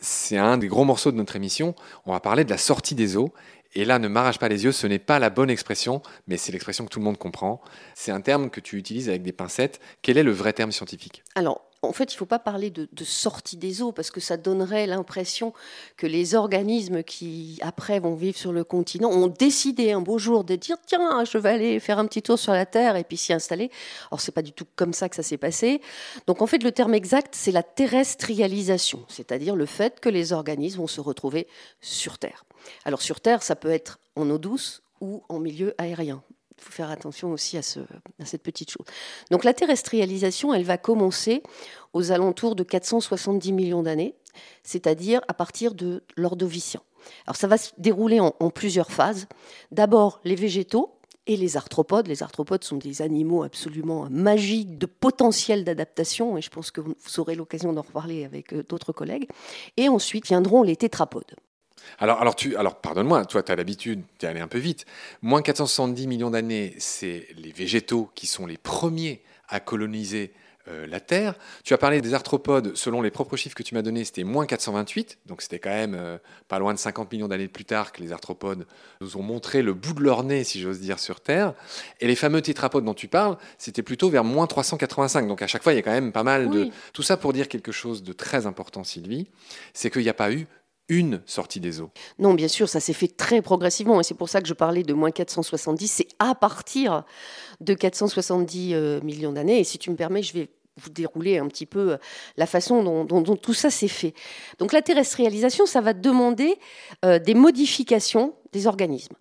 c'est 0.00 0.38
un 0.38 0.56
des 0.56 0.68
gros 0.68 0.84
morceaux 0.84 1.12
de 1.12 1.18
notre 1.18 1.36
émission. 1.36 1.74
On 2.06 2.12
va 2.12 2.20
parler 2.20 2.44
de 2.44 2.50
la 2.50 2.58
sortie 2.58 2.94
des 2.94 3.18
eaux. 3.18 3.34
Et 3.74 3.84
là, 3.84 3.98
ne 3.98 4.08
m'arrache 4.08 4.38
pas 4.38 4.48
les 4.48 4.64
yeux, 4.64 4.72
ce 4.72 4.86
n'est 4.86 4.98
pas 4.98 5.18
la 5.18 5.30
bonne 5.30 5.50
expression, 5.50 6.00
mais 6.28 6.36
c'est 6.36 6.52
l'expression 6.52 6.84
que 6.84 6.90
tout 6.90 7.00
le 7.00 7.04
monde 7.04 7.18
comprend. 7.18 7.60
C'est 7.94 8.12
un 8.12 8.20
terme 8.20 8.50
que 8.50 8.60
tu 8.60 8.76
utilises 8.76 9.08
avec 9.08 9.22
des 9.22 9.32
pincettes. 9.32 9.80
Quel 10.02 10.16
est 10.16 10.22
le 10.22 10.30
vrai 10.30 10.52
terme 10.52 10.70
scientifique? 10.70 11.24
Alors, 11.34 11.62
en 11.84 11.92
fait, 11.92 12.12
il 12.12 12.16
ne 12.16 12.18
faut 12.18 12.26
pas 12.26 12.38
parler 12.38 12.70
de, 12.70 12.88
sortie 13.04 13.56
des 13.56 13.82
eaux 13.82 13.92
parce 13.92 14.10
que 14.10 14.20
ça 14.20 14.36
donnerait 14.36 14.86
l'impression 14.86 15.52
que 15.96 16.06
les 16.06 16.34
organismes 16.34 17.02
qui, 17.02 17.58
après, 17.62 18.00
vont 18.00 18.14
vivre 18.14 18.36
sur 18.36 18.52
le 18.52 18.64
continent 18.64 19.10
ont 19.10 19.28
décidé 19.28 19.92
un 19.92 20.00
beau 20.00 20.18
jour 20.18 20.44
de 20.44 20.56
dire 20.56 20.76
tiens, 20.86 21.24
je 21.24 21.38
vais 21.38 21.50
aller 21.50 21.80
faire 21.80 21.98
un 21.98 22.06
petit 22.06 22.22
tour 22.22 22.38
sur 22.38 22.52
la 22.52 22.66
Terre 22.66 22.96
et 22.96 23.04
puis 23.04 23.16
s'y 23.16 23.32
installer. 23.32 23.70
Alors, 24.10 24.20
c'est 24.20 24.32
pas 24.32 24.42
du 24.42 24.52
tout 24.52 24.66
comme 24.76 24.92
ça 24.92 25.08
que 25.08 25.16
ça 25.16 25.22
s'est 25.22 25.36
passé. 25.36 25.80
Donc, 26.26 26.42
en 26.42 26.46
fait, 26.46 26.62
le 26.62 26.72
terme 26.72 26.94
exact, 26.94 27.34
c'est 27.34 27.52
la 27.52 27.62
terrestrialisation, 27.62 29.04
c'est-à-dire 29.08 29.56
le 29.56 29.66
fait 29.66 30.00
que 30.00 30.08
les 30.08 30.32
organismes 30.32 30.78
vont 30.78 30.86
se 30.86 31.00
retrouver 31.00 31.46
sur 31.80 32.18
Terre. 32.18 32.44
Alors, 32.84 33.02
sur 33.02 33.20
Terre, 33.20 33.42
ça 33.42 33.56
peut 33.56 33.70
être 33.70 33.98
en 34.16 34.28
eau 34.30 34.38
douce 34.38 34.82
ou 35.00 35.22
en 35.28 35.38
milieu 35.38 35.74
aérien. 35.78 36.22
Il 36.58 36.64
faut 36.64 36.72
faire 36.72 36.90
attention 36.90 37.32
aussi 37.32 37.56
à, 37.56 37.62
ce, 37.62 37.80
à 38.20 38.24
cette 38.24 38.42
petite 38.42 38.70
chose. 38.70 38.86
Donc 39.30 39.44
la 39.44 39.54
terrestrialisation, 39.54 40.54
elle 40.54 40.64
va 40.64 40.78
commencer 40.78 41.42
aux 41.92 42.12
alentours 42.12 42.54
de 42.54 42.62
470 42.62 43.52
millions 43.52 43.82
d'années, 43.82 44.14
c'est-à-dire 44.62 45.20
à 45.28 45.34
partir 45.34 45.74
de 45.74 46.02
l'Ordovicien. 46.16 46.80
Alors 47.26 47.36
ça 47.36 47.46
va 47.48 47.58
se 47.58 47.72
dérouler 47.76 48.20
en, 48.20 48.34
en 48.38 48.50
plusieurs 48.50 48.90
phases. 48.90 49.26
D'abord 49.70 50.20
les 50.24 50.36
végétaux 50.36 50.94
et 51.26 51.36
les 51.36 51.56
arthropodes. 51.56 52.06
Les 52.06 52.22
arthropodes 52.22 52.64
sont 52.64 52.76
des 52.76 53.02
animaux 53.02 53.42
absolument 53.42 54.08
magiques, 54.10 54.78
de 54.78 54.86
potentiel 54.86 55.64
d'adaptation, 55.64 56.36
et 56.36 56.42
je 56.42 56.50
pense 56.50 56.70
que 56.70 56.80
vous 56.80 56.94
aurez 57.18 57.34
l'occasion 57.34 57.72
d'en 57.72 57.82
reparler 57.82 58.24
avec 58.24 58.52
euh, 58.52 58.62
d'autres 58.62 58.92
collègues. 58.92 59.28
Et 59.76 59.88
ensuite 59.88 60.26
viendront 60.26 60.62
les 60.62 60.76
tétrapodes. 60.76 61.34
Alors, 61.98 62.20
alors, 62.20 62.36
tu, 62.36 62.56
alors 62.56 62.76
pardonne-moi, 62.76 63.24
toi, 63.26 63.42
tu 63.42 63.52
as 63.52 63.56
l'habitude 63.56 64.02
d'y 64.18 64.26
aller 64.26 64.40
un 64.40 64.48
peu 64.48 64.58
vite. 64.58 64.86
Moins 65.22 65.42
470 65.42 66.06
millions 66.06 66.30
d'années, 66.30 66.74
c'est 66.78 67.26
les 67.36 67.52
végétaux 67.52 68.10
qui 68.14 68.26
sont 68.26 68.46
les 68.46 68.58
premiers 68.58 69.22
à 69.48 69.60
coloniser 69.60 70.32
euh, 70.68 70.86
la 70.86 70.98
Terre. 70.98 71.34
Tu 71.62 71.74
as 71.74 71.78
parlé 71.78 72.00
des 72.00 72.14
arthropodes, 72.14 72.74
selon 72.74 73.02
les 73.02 73.10
propres 73.10 73.36
chiffres 73.36 73.54
que 73.54 73.62
tu 73.62 73.74
m'as 73.74 73.82
donnés, 73.82 74.02
c'était 74.02 74.24
moins 74.24 74.46
428, 74.46 75.18
donc 75.26 75.42
c'était 75.42 75.58
quand 75.58 75.68
même 75.68 75.94
euh, 75.94 76.16
pas 76.48 76.58
loin 76.58 76.72
de 76.72 76.78
50 76.78 77.12
millions 77.12 77.28
d'années 77.28 77.48
plus 77.48 77.66
tard 77.66 77.92
que 77.92 78.00
les 78.00 78.12
arthropodes 78.12 78.66
nous 79.02 79.18
ont 79.18 79.22
montré 79.22 79.60
le 79.60 79.74
bout 79.74 79.92
de 79.92 80.00
leur 80.00 80.24
nez, 80.24 80.42
si 80.42 80.62
j'ose 80.62 80.80
dire, 80.80 80.98
sur 80.98 81.20
Terre. 81.20 81.52
Et 82.00 82.06
les 82.06 82.16
fameux 82.16 82.40
tétrapodes 82.40 82.86
dont 82.86 82.94
tu 82.94 83.08
parles, 83.08 83.36
c'était 83.58 83.82
plutôt 83.82 84.08
vers 84.08 84.24
moins 84.24 84.46
385, 84.46 85.28
donc 85.28 85.42
à 85.42 85.46
chaque 85.46 85.62
fois, 85.62 85.74
il 85.74 85.76
y 85.76 85.80
a 85.80 85.82
quand 85.82 85.90
même 85.90 86.12
pas 86.12 86.22
mal 86.22 86.48
de... 86.48 86.62
Oui. 86.62 86.72
Tout 86.94 87.02
ça 87.02 87.18
pour 87.18 87.34
dire 87.34 87.48
quelque 87.48 87.72
chose 87.72 88.02
de 88.02 88.14
très 88.14 88.46
important, 88.46 88.84
Sylvie, 88.84 89.26
c'est 89.74 89.90
qu'il 89.90 90.02
n'y 90.02 90.08
a 90.08 90.14
pas 90.14 90.32
eu 90.32 90.46
une 90.88 91.22
sortie 91.26 91.60
des 91.60 91.80
eaux. 91.80 91.90
Non, 92.18 92.34
bien 92.34 92.48
sûr, 92.48 92.68
ça 92.68 92.80
s'est 92.80 92.92
fait 92.92 93.08
très 93.08 93.42
progressivement, 93.42 94.00
et 94.00 94.04
c'est 94.04 94.14
pour 94.14 94.28
ça 94.28 94.40
que 94.40 94.48
je 94.48 94.54
parlais 94.54 94.82
de 94.82 94.94
moins 94.94 95.10
470. 95.10 95.88
C'est 95.88 96.08
à 96.18 96.34
partir 96.34 97.04
de 97.60 97.74
470 97.74 98.74
euh, 98.74 99.00
millions 99.02 99.32
d'années. 99.32 99.60
Et 99.60 99.64
si 99.64 99.78
tu 99.78 99.90
me 99.90 99.96
permets, 99.96 100.22
je 100.22 100.34
vais 100.34 100.50
vous 100.76 100.90
dérouler 100.90 101.38
un 101.38 101.46
petit 101.46 101.66
peu 101.66 101.92
euh, 101.92 101.96
la 102.36 102.46
façon 102.46 102.82
dont, 102.82 103.04
dont- 103.04 103.20
dont 103.20 103.36
tout 103.36 103.54
ça 103.54 103.70
s'est 103.70 103.88
fait. 103.88 104.12
Donc 104.58 104.72
la 104.72 104.82
terrestrialisation, 104.82 105.66
ça 105.66 105.80
va 105.80 105.92
demander 105.92 106.56
euh, 107.04 107.18
des 107.18 107.34
modifications 107.34 108.34
des 108.52 108.66
organismes. 108.68 109.14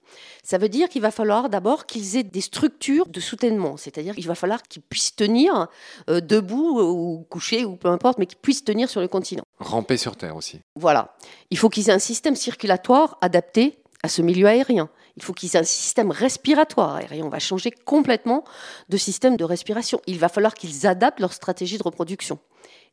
Ça 0.44 0.58
veut 0.60 0.70
dire 0.70 0.90
qu'il 0.90 1.02
va 1.02 1.10
falloir 1.10 1.50
d'abord 1.50 1.86
qu'ils 1.88 2.18
aient 2.18 2.24
des 2.24 2.42
structures 2.42 3.08
de 3.08 3.20
soutènement, 3.20 3.78
c'est-à-dire 3.78 4.14
qu'il 4.16 4.28
va 4.28 4.36
falloir 4.36 4.62
qu'ils 4.62 4.82
puissent 4.84 5.16
tenir 5.16 5.68
euh, 6.10 6.22
debout 6.22 6.80
ou 6.80 7.26
couchés 7.30 7.66
ou 7.66 7.76
peu 7.76 7.88
importe, 7.88 8.20
mais 8.20 8.26
qu'ils 8.28 8.38
puissent 8.38 8.64
tenir 8.64 8.90
sur 8.90 9.02
le 9.02 9.08
continent. 9.08 9.44
Ramper 9.60 9.98
sur 9.98 10.16
Terre 10.16 10.36
aussi. 10.36 10.60
Voilà. 10.76 11.16
Il 11.50 11.58
faut 11.58 11.70
qu'ils 11.70 11.90
aient 11.90 11.94
un 11.94 12.00
système 12.00 12.36
circulatoire 12.36 13.18
adapté 13.22 13.80
à 14.04 14.08
ce 14.10 14.22
milieu 14.22 14.48
aérien. 14.48 14.90
Il 15.16 15.24
faut 15.24 15.34
qu'ils 15.34 15.56
aient 15.56 15.60
un 15.60 15.64
système 15.64 16.12
respiratoire 16.12 16.96
aérien. 16.96 17.26
On 17.26 17.30
va 17.30 17.40
changer 17.40 17.72
complètement 17.72 18.44
de 18.90 18.98
système 18.98 19.38
de 19.38 19.44
respiration. 19.44 20.02
Il 20.08 20.20
va 20.20 20.30
falloir 20.30 20.56
qu'ils 20.56 20.88
adaptent 20.88 21.20
leur 21.20 21.34
stratégie 21.34 21.78
de 21.78 21.84
reproduction. 21.84 22.40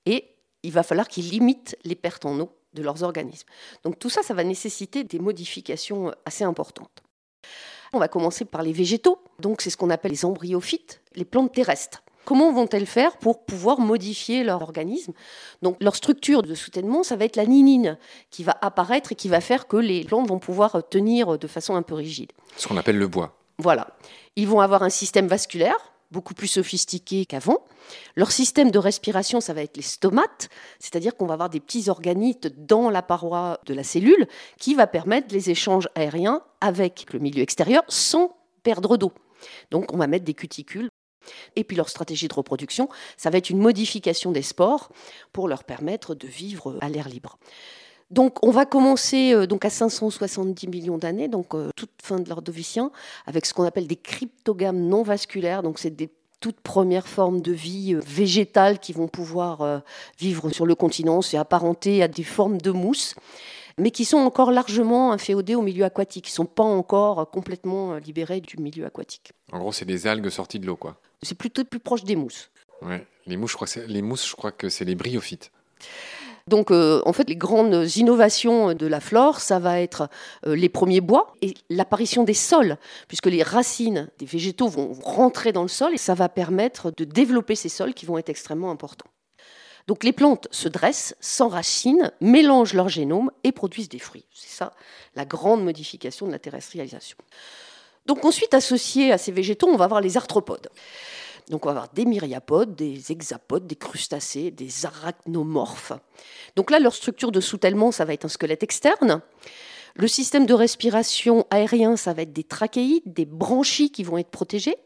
Et 0.06 0.36
il 0.62 0.72
va 0.72 0.82
falloir 0.82 1.08
qu'ils 1.08 1.30
limitent 1.30 1.76
les 1.84 1.94
pertes 1.94 2.26
en 2.26 2.38
eau 2.40 2.56
de 2.74 2.82
leurs 2.82 3.02
organismes. 3.02 3.48
Donc 3.84 3.98
tout 3.98 4.10
ça, 4.10 4.22
ça 4.22 4.34
va 4.34 4.44
nécessiter 4.44 5.04
des 5.04 5.18
modifications 5.18 6.12
assez 6.24 6.44
importantes. 6.44 7.02
On 7.92 7.98
va 7.98 8.08
commencer 8.08 8.44
par 8.44 8.62
les 8.62 8.72
végétaux. 8.72 9.18
Donc 9.38 9.62
c'est 9.62 9.70
ce 9.70 9.76
qu'on 9.76 9.90
appelle 9.90 10.12
les 10.12 10.24
embryophytes, 10.24 11.02
les 11.14 11.24
plantes 11.24 11.52
terrestres. 11.52 12.02
Comment 12.24 12.52
vont-elles 12.52 12.86
faire 12.86 13.16
pour 13.16 13.44
pouvoir 13.44 13.80
modifier 13.80 14.44
leur 14.44 14.62
organisme? 14.62 15.12
Donc 15.62 15.76
leur 15.80 15.96
structure 15.96 16.42
de 16.42 16.54
soutènement, 16.54 17.02
ça 17.02 17.16
va 17.16 17.24
être 17.24 17.36
la 17.36 17.46
ninine 17.46 17.98
qui 18.30 18.44
va 18.44 18.56
apparaître 18.60 19.12
et 19.12 19.14
qui 19.14 19.28
va 19.28 19.40
faire 19.40 19.66
que 19.66 19.76
les 19.76 20.04
plantes 20.04 20.28
vont 20.28 20.38
pouvoir 20.38 20.82
tenir 20.88 21.38
de 21.38 21.46
façon 21.46 21.74
un 21.74 21.82
peu 21.82 21.94
rigide. 21.94 22.32
Ce 22.56 22.68
qu'on 22.68 22.76
appelle 22.76 22.98
le 22.98 23.08
bois. 23.08 23.36
Voilà. 23.58 23.88
Ils 24.36 24.46
vont 24.46 24.60
avoir 24.60 24.82
un 24.82 24.90
système 24.90 25.26
vasculaire 25.26 25.90
beaucoup 26.10 26.34
plus 26.34 26.48
sophistiqué 26.48 27.24
qu'avant. 27.24 27.64
Leur 28.16 28.32
système 28.32 28.70
de 28.70 28.78
respiration, 28.78 29.40
ça 29.40 29.52
va 29.52 29.62
être 29.62 29.76
les 29.76 29.82
stomates, 29.82 30.48
c'est-à-dire 30.78 31.16
qu'on 31.16 31.26
va 31.26 31.34
avoir 31.34 31.50
des 31.50 31.60
petits 31.60 31.88
organites 31.88 32.66
dans 32.66 32.90
la 32.90 33.02
paroi 33.02 33.60
de 33.66 33.74
la 33.74 33.84
cellule 33.84 34.26
qui 34.58 34.74
va 34.74 34.86
permettre 34.86 35.32
les 35.32 35.50
échanges 35.50 35.88
aériens 35.94 36.42
avec 36.60 37.12
le 37.12 37.18
milieu 37.18 37.42
extérieur 37.42 37.82
sans 37.88 38.36
perdre 38.62 38.96
d'eau. 38.96 39.12
Donc 39.70 39.92
on 39.92 39.96
va 39.96 40.06
mettre 40.06 40.24
des 40.24 40.34
cuticules. 40.34 40.90
Et 41.56 41.64
puis 41.64 41.76
leur 41.76 41.88
stratégie 41.88 42.28
de 42.28 42.34
reproduction, 42.34 42.88
ça 43.16 43.30
va 43.30 43.38
être 43.38 43.50
une 43.50 43.58
modification 43.58 44.32
des 44.32 44.42
spores 44.42 44.90
pour 45.32 45.48
leur 45.48 45.64
permettre 45.64 46.14
de 46.14 46.26
vivre 46.26 46.76
à 46.80 46.88
l'air 46.88 47.08
libre. 47.08 47.38
Donc 48.10 48.42
on 48.42 48.50
va 48.50 48.66
commencer 48.66 49.32
euh, 49.34 49.46
donc 49.46 49.64
à 49.64 49.70
570 49.70 50.66
millions 50.66 50.98
d'années, 50.98 51.28
donc 51.28 51.54
euh, 51.54 51.70
toute 51.76 51.90
fin 52.02 52.18
de 52.18 52.28
l'ordovicien, 52.28 52.90
avec 53.26 53.46
ce 53.46 53.54
qu'on 53.54 53.64
appelle 53.64 53.86
des 53.86 53.96
cryptogames 53.96 54.80
non 54.80 55.02
vasculaires. 55.02 55.62
Donc 55.62 55.78
c'est 55.78 55.94
des 55.94 56.10
toutes 56.40 56.60
premières 56.60 57.06
formes 57.06 57.40
de 57.40 57.52
vie 57.52 57.94
euh, 57.94 58.00
végétale 58.04 58.80
qui 58.80 58.92
vont 58.92 59.06
pouvoir 59.06 59.82
vivre 60.18 60.50
sur 60.50 60.66
le 60.66 60.74
continent, 60.74 61.22
c'est 61.22 61.36
apparenté 61.36 62.02
à 62.02 62.08
des 62.08 62.24
formes 62.24 62.60
de 62.60 62.70
mousse 62.70 63.14
mais 63.80 63.90
qui 63.90 64.04
sont 64.04 64.18
encore 64.18 64.52
largement 64.52 65.12
inféodés 65.12 65.54
au 65.54 65.62
milieu 65.62 65.84
aquatique, 65.84 66.26
qui 66.26 66.32
ne 66.32 66.34
sont 66.34 66.46
pas 66.46 66.62
encore 66.62 67.30
complètement 67.30 67.96
libérés 67.96 68.40
du 68.40 68.56
milieu 68.58 68.86
aquatique. 68.86 69.32
En 69.52 69.58
gros, 69.58 69.72
c'est 69.72 69.84
des 69.84 70.06
algues 70.06 70.28
sorties 70.28 70.58
de 70.58 70.66
l'eau, 70.66 70.76
quoi. 70.76 71.00
C'est 71.22 71.36
plutôt 71.36 71.64
plus 71.64 71.80
proche 71.80 72.04
des 72.04 72.16
mousses. 72.16 72.50
Ouais. 72.82 73.06
Les, 73.26 73.36
mousses, 73.36 73.52
je 73.52 73.56
crois 73.56 73.68
les 73.86 74.02
mousses, 74.02 74.28
je 74.28 74.34
crois 74.34 74.52
que 74.52 74.68
c'est 74.68 74.84
les 74.84 74.94
bryophytes. 74.94 75.50
Donc, 76.46 76.70
euh, 76.70 77.00
en 77.04 77.12
fait, 77.12 77.28
les 77.28 77.36
grandes 77.36 77.86
innovations 77.96 78.74
de 78.74 78.86
la 78.86 79.00
flore, 79.00 79.40
ça 79.40 79.58
va 79.58 79.80
être 79.80 80.08
euh, 80.46 80.56
les 80.56 80.68
premiers 80.68 81.00
bois 81.00 81.34
et 81.42 81.54
l'apparition 81.68 82.24
des 82.24 82.34
sols, 82.34 82.76
puisque 83.06 83.26
les 83.26 83.42
racines 83.42 84.08
des 84.18 84.26
végétaux 84.26 84.68
vont 84.68 84.92
rentrer 84.92 85.52
dans 85.52 85.62
le 85.62 85.68
sol 85.68 85.94
et 85.94 85.98
ça 85.98 86.14
va 86.14 86.28
permettre 86.28 86.92
de 86.96 87.04
développer 87.04 87.54
ces 87.54 87.68
sols 87.68 87.94
qui 87.94 88.06
vont 88.06 88.18
être 88.18 88.30
extrêmement 88.30 88.70
importants. 88.70 89.10
Donc, 89.86 90.04
les 90.04 90.12
plantes 90.12 90.48
se 90.50 90.68
dressent, 90.68 91.14
s'enracinent, 91.20 92.12
mélangent 92.20 92.74
leur 92.74 92.88
génome 92.88 93.30
et 93.44 93.52
produisent 93.52 93.88
des 93.88 93.98
fruits. 93.98 94.26
C'est 94.32 94.56
ça 94.56 94.72
la 95.16 95.24
grande 95.24 95.64
modification 95.64 96.26
de 96.26 96.32
la 96.32 96.38
terrestrialisation. 96.38 97.16
Donc, 98.06 98.24
ensuite, 98.24 98.54
associé 98.54 99.12
à 99.12 99.18
ces 99.18 99.32
végétaux, 99.32 99.68
on 99.68 99.76
va 99.76 99.84
avoir 99.84 100.00
les 100.00 100.16
arthropodes. 100.16 100.68
Donc 101.50 101.66
on 101.66 101.68
va 101.68 101.72
avoir 101.72 101.92
des 101.92 102.04
myriapodes, 102.04 102.76
des 102.76 103.10
hexapodes, 103.10 103.66
des 103.66 103.74
crustacés, 103.74 104.52
des 104.52 104.86
arachnomorphes. 104.86 105.92
Donc 106.54 106.70
là, 106.70 106.78
leur 106.78 106.94
structure 106.94 107.32
de 107.32 107.40
soutèlement, 107.40 107.90
ça 107.90 108.04
va 108.04 108.12
être 108.12 108.24
un 108.24 108.28
squelette 108.28 108.62
externe. 108.62 109.20
Le 109.96 110.06
système 110.06 110.46
de 110.46 110.54
respiration 110.54 111.46
aérien, 111.50 111.96
ça 111.96 112.12
va 112.12 112.22
être 112.22 112.32
des 112.32 112.44
trachéides, 112.44 113.02
des 113.04 113.24
branchies 113.24 113.90
qui 113.90 114.04
vont 114.04 114.16
être 114.16 114.30
protégées. 114.30 114.76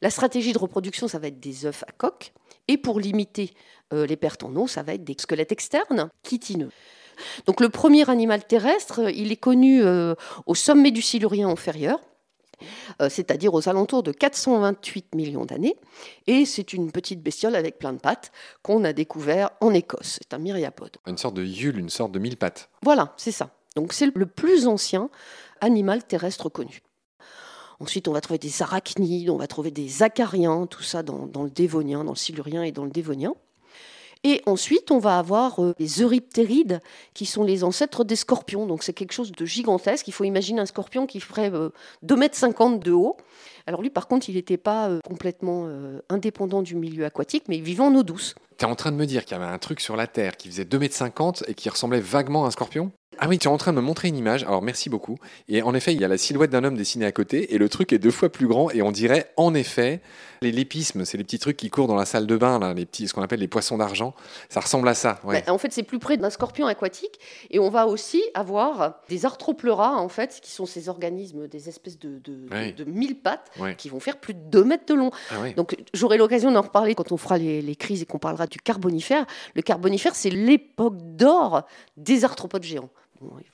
La 0.00 0.08
stratégie 0.08 0.54
de 0.54 0.58
reproduction, 0.58 1.06
ça 1.06 1.18
va 1.18 1.28
être 1.28 1.38
des 1.38 1.66
œufs 1.66 1.84
à 1.86 1.92
coque. 1.92 2.32
Et 2.70 2.78
pour 2.78 3.00
limiter 3.00 3.52
euh, 3.92 4.06
les 4.06 4.16
pertes 4.16 4.44
en 4.44 4.54
eau, 4.54 4.68
ça 4.68 4.84
va 4.84 4.94
être 4.94 5.02
des 5.02 5.16
squelettes 5.18 5.50
externes 5.50 6.08
chitineux. 6.24 6.70
Donc 7.46 7.60
le 7.60 7.68
premier 7.68 8.08
animal 8.08 8.46
terrestre, 8.46 9.10
il 9.12 9.32
est 9.32 9.36
connu 9.36 9.82
euh, 9.82 10.14
au 10.46 10.54
sommet 10.54 10.92
du 10.92 11.02
Silurien 11.02 11.48
inférieur. 11.48 11.98
Euh, 13.02 13.08
c'est-à-dire 13.08 13.54
aux 13.54 13.68
alentours 13.68 14.04
de 14.04 14.12
428 14.12 15.16
millions 15.16 15.46
d'années. 15.46 15.74
Et 16.28 16.44
c'est 16.44 16.72
une 16.72 16.92
petite 16.92 17.22
bestiole 17.22 17.56
avec 17.56 17.78
plein 17.78 17.92
de 17.92 17.98
pattes 17.98 18.30
qu'on 18.62 18.84
a 18.84 18.92
découvert 18.92 19.50
en 19.60 19.74
Écosse. 19.74 20.20
C'est 20.20 20.32
un 20.32 20.38
myriapode. 20.38 20.98
Une 21.08 21.18
sorte 21.18 21.34
de 21.34 21.44
yule, 21.44 21.78
une 21.78 21.88
sorte 21.88 22.12
de 22.12 22.20
mille 22.20 22.36
pattes. 22.36 22.68
Voilà, 22.82 23.14
c'est 23.16 23.32
ça. 23.32 23.50
Donc 23.74 23.92
c'est 23.92 24.14
le 24.14 24.26
plus 24.26 24.68
ancien 24.68 25.10
animal 25.60 26.04
terrestre 26.04 26.48
connu. 26.48 26.82
Ensuite, 27.80 28.08
on 28.08 28.12
va 28.12 28.20
trouver 28.20 28.38
des 28.38 28.62
arachnides, 28.62 29.30
on 29.30 29.38
va 29.38 29.46
trouver 29.46 29.70
des 29.70 30.02
acariens, 30.02 30.66
tout 30.66 30.82
ça 30.82 31.02
dans, 31.02 31.42
le 31.42 31.50
dévonien, 31.50 32.04
dans 32.04 32.12
le 32.12 32.16
silurien 32.16 32.62
et 32.62 32.72
dans 32.72 32.84
le 32.84 32.90
dévonien. 32.90 33.34
Et 34.22 34.42
ensuite, 34.44 34.90
on 34.90 34.98
va 34.98 35.18
avoir 35.18 35.62
euh, 35.64 35.74
les 35.78 36.02
euryptérides, 36.02 36.80
qui 37.14 37.24
sont 37.24 37.42
les 37.42 37.64
ancêtres 37.64 38.04
des 38.04 38.16
scorpions. 38.16 38.66
Donc 38.66 38.82
c'est 38.82 38.92
quelque 38.92 39.12
chose 39.12 39.32
de 39.32 39.46
gigantesque. 39.46 40.06
Il 40.08 40.12
faut 40.12 40.24
imaginer 40.24 40.60
un 40.60 40.66
scorpion 40.66 41.06
qui 41.06 41.20
ferait 41.20 41.48
2,50 41.48 41.54
euh, 42.04 42.66
m 42.66 42.78
de 42.80 42.92
haut. 42.92 43.16
Alors 43.66 43.80
lui, 43.80 43.88
par 43.88 44.08
contre, 44.08 44.28
il 44.28 44.34
n'était 44.34 44.58
pas 44.58 44.90
euh, 44.90 45.00
complètement 45.06 45.66
indépendant 46.10 46.60
du 46.60 46.76
milieu 46.76 47.06
aquatique, 47.06 47.44
mais 47.48 47.56
il 47.56 47.62
vivait 47.62 47.82
en 47.82 47.94
eau 47.94 48.02
douce. 48.02 48.34
Tu 48.58 48.66
es 48.66 48.68
en 48.68 48.74
train 48.74 48.92
de 48.92 48.96
me 48.96 49.06
dire 49.06 49.24
qu'il 49.24 49.38
y 49.38 49.40
avait 49.40 49.50
un 49.50 49.58
truc 49.58 49.80
sur 49.80 49.96
la 49.96 50.06
Terre 50.06 50.36
qui 50.36 50.48
faisait 50.48 50.64
2,50 50.64 51.44
m 51.44 51.44
et 51.48 51.54
qui 51.54 51.70
ressemblait 51.70 52.00
vaguement 52.00 52.44
à 52.44 52.48
un 52.48 52.50
scorpion? 52.50 52.92
Ah 53.22 53.28
oui, 53.28 53.38
tu 53.38 53.48
es 53.48 53.50
en 53.50 53.58
train 53.58 53.72
de 53.72 53.76
me 53.76 53.82
montrer 53.82 54.08
une 54.08 54.16
image, 54.16 54.44
alors 54.44 54.62
merci 54.62 54.88
beaucoup. 54.88 55.18
Et 55.46 55.60
en 55.60 55.74
effet, 55.74 55.92
il 55.92 56.00
y 56.00 56.04
a 56.06 56.08
la 56.08 56.16
silhouette 56.16 56.50
d'un 56.50 56.64
homme 56.64 56.76
dessiné 56.76 57.04
à 57.04 57.12
côté, 57.12 57.54
et 57.54 57.58
le 57.58 57.68
truc 57.68 57.92
est 57.92 57.98
deux 57.98 58.10
fois 58.10 58.30
plus 58.30 58.46
grand, 58.46 58.70
et 58.70 58.80
on 58.80 58.90
dirait 58.90 59.30
en 59.36 59.52
effet, 59.52 60.00
les 60.40 60.52
lépismes, 60.52 61.04
c'est 61.04 61.18
les 61.18 61.24
petits 61.24 61.38
trucs 61.38 61.58
qui 61.58 61.68
courent 61.68 61.86
dans 61.86 61.96
la 61.96 62.06
salle 62.06 62.26
de 62.26 62.38
bain, 62.38 62.58
là, 62.58 62.72
les 62.72 62.86
petits, 62.86 63.08
ce 63.08 63.12
qu'on 63.12 63.20
appelle 63.20 63.40
les 63.40 63.48
poissons 63.48 63.76
d'argent, 63.76 64.14
ça 64.48 64.60
ressemble 64.60 64.88
à 64.88 64.94
ça. 64.94 65.20
Ouais. 65.22 65.42
Bah, 65.46 65.52
en 65.52 65.58
fait, 65.58 65.70
c'est 65.70 65.82
plus 65.82 65.98
près 65.98 66.16
d'un 66.16 66.30
scorpion 66.30 66.66
aquatique, 66.66 67.20
et 67.50 67.58
on 67.58 67.68
va 67.68 67.86
aussi 67.86 68.22
avoir 68.32 69.02
des 69.10 69.26
arthropleuras, 69.26 69.96
en 69.96 70.08
fait, 70.08 70.40
qui 70.40 70.50
sont 70.50 70.64
ces 70.64 70.88
organismes, 70.88 71.46
des 71.46 71.68
espèces 71.68 71.98
de, 71.98 72.18
de, 72.24 72.84
mille 72.84 73.20
pattes, 73.20 73.50
qui 73.76 73.90
vont 73.90 74.00
faire 74.00 74.16
plus 74.16 74.32
de 74.32 74.40
2 74.40 74.64
mètres 74.64 74.86
de 74.86 74.94
long. 74.94 75.10
Ah 75.30 75.50
Donc 75.58 75.76
j'aurai 75.92 76.16
l'occasion 76.16 76.50
d'en 76.50 76.62
reparler 76.62 76.94
quand 76.94 77.12
on 77.12 77.18
fera 77.18 77.36
les, 77.36 77.60
les 77.60 77.76
crises 77.76 78.00
et 78.00 78.06
qu'on 78.06 78.18
parlera 78.18 78.46
du 78.46 78.58
carbonifère. 78.60 79.26
Le 79.54 79.60
carbonifère, 79.60 80.14
c'est 80.14 80.30
l'époque 80.30 80.96
d'or 80.96 81.66
des 81.98 82.24
arthropodes 82.24 82.62
géants 82.62 82.88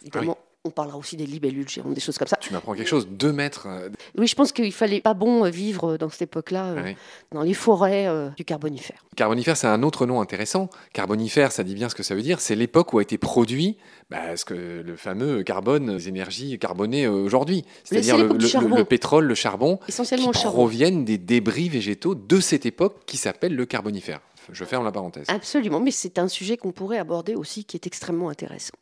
évidemment, 0.02 0.38
on 0.66 0.70
parlera 0.70 0.98
aussi 0.98 1.16
des 1.16 1.26
libellules 1.26 1.68
géantes, 1.68 1.94
des 1.94 2.00
choses 2.00 2.18
comme 2.18 2.28
ça. 2.28 2.36
Tu 2.36 2.52
m'apprends 2.52 2.74
quelque 2.74 2.88
chose, 2.88 3.08
deux 3.08 3.32
mètres. 3.32 3.66
Euh, 3.68 3.88
oui, 4.18 4.26
je 4.26 4.34
pense 4.34 4.52
qu'il 4.52 4.72
fallait 4.72 5.00
pas 5.00 5.14
bon 5.14 5.44
euh, 5.44 5.48
vivre 5.48 5.96
dans 5.96 6.10
cette 6.10 6.22
époque-là, 6.22 6.70
euh, 6.70 6.92
dans 7.32 7.42
les 7.42 7.54
forêts 7.54 8.08
du 8.36 8.44
Carbonifère. 8.44 9.04
Carbonifère, 9.16 9.56
c'est 9.56 9.66
un 9.66 9.82
autre 9.82 10.06
nom 10.06 10.20
intéressant. 10.20 10.68
Carbonifère, 10.92 11.52
ça 11.52 11.62
dit 11.62 11.74
bien 11.74 11.88
ce 11.88 11.94
que 11.94 12.02
ça 12.02 12.14
veut 12.14 12.22
dire. 12.22 12.40
C'est 12.40 12.56
l'époque 12.56 12.92
où 12.92 12.98
a 12.98 13.02
été 13.02 13.16
produit 13.16 13.78
bah, 14.10 14.36
ce 14.36 14.44
que 14.44 14.82
le 14.84 14.96
fameux 14.96 15.42
carbone, 15.42 15.94
les 15.94 16.08
énergies 16.08 16.58
carbonées 16.58 17.06
aujourd'hui. 17.06 17.64
C'est-à-dire 17.84 18.18
le, 18.18 18.84
pétrole, 18.84 19.24
le 19.24 19.34
charbon, 19.34 19.78
Essentiellement 19.88 20.32
qui 20.32 20.44
proviennent 20.44 21.04
des 21.04 21.18
débris 21.18 21.68
végétaux 21.68 22.14
de 22.14 22.40
cette 22.40 22.66
époque 22.66 23.02
qui 23.06 23.16
s'appelle 23.16 23.54
le 23.54 23.66
Carbonifère. 23.66 24.20
Je 24.52 24.64
ferme 24.64 24.84
la 24.84 24.92
parenthèse. 24.92 25.26
Absolument, 25.28 25.80
mais 25.80 25.90
c'est 25.90 26.18
un 26.18 26.28
sujet 26.28 26.56
qu'on 26.56 26.72
pourrait 26.72 26.98
aborder 26.98 27.34
aussi 27.34 27.64
qui 27.64 27.76
est 27.76 27.86
extrêmement 27.86 28.28
intéressant. 28.28 28.74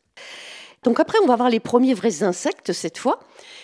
Donc 0.85 0.99
après, 0.99 1.17
on 1.23 1.25
va 1.25 1.35
voir 1.35 1.49
les 1.49 1.59
premiers 1.59 1.95
vrais 1.95 2.21
insectes 2.21 2.71
cette 2.71 2.99
fois, 2.99 3.19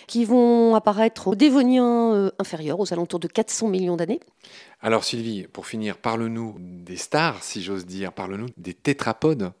qui 0.08 0.24
vont 0.24 0.74
apparaître 0.74 1.28
au 1.28 1.34
Dévonien 1.36 2.12
euh, 2.14 2.30
inférieur, 2.40 2.80
aux 2.80 2.92
alentours 2.92 3.20
de 3.20 3.28
400 3.28 3.68
millions 3.68 3.96
d'années. 3.96 4.18
Alors 4.80 5.04
Sylvie, 5.04 5.46
pour 5.46 5.66
finir, 5.66 5.98
parle-nous 5.98 6.56
des 6.58 6.96
stars, 6.96 7.42
si 7.44 7.62
j'ose 7.62 7.86
dire, 7.86 8.12
parle-nous 8.12 8.48
des 8.56 8.74
tétrapodes. 8.74 9.52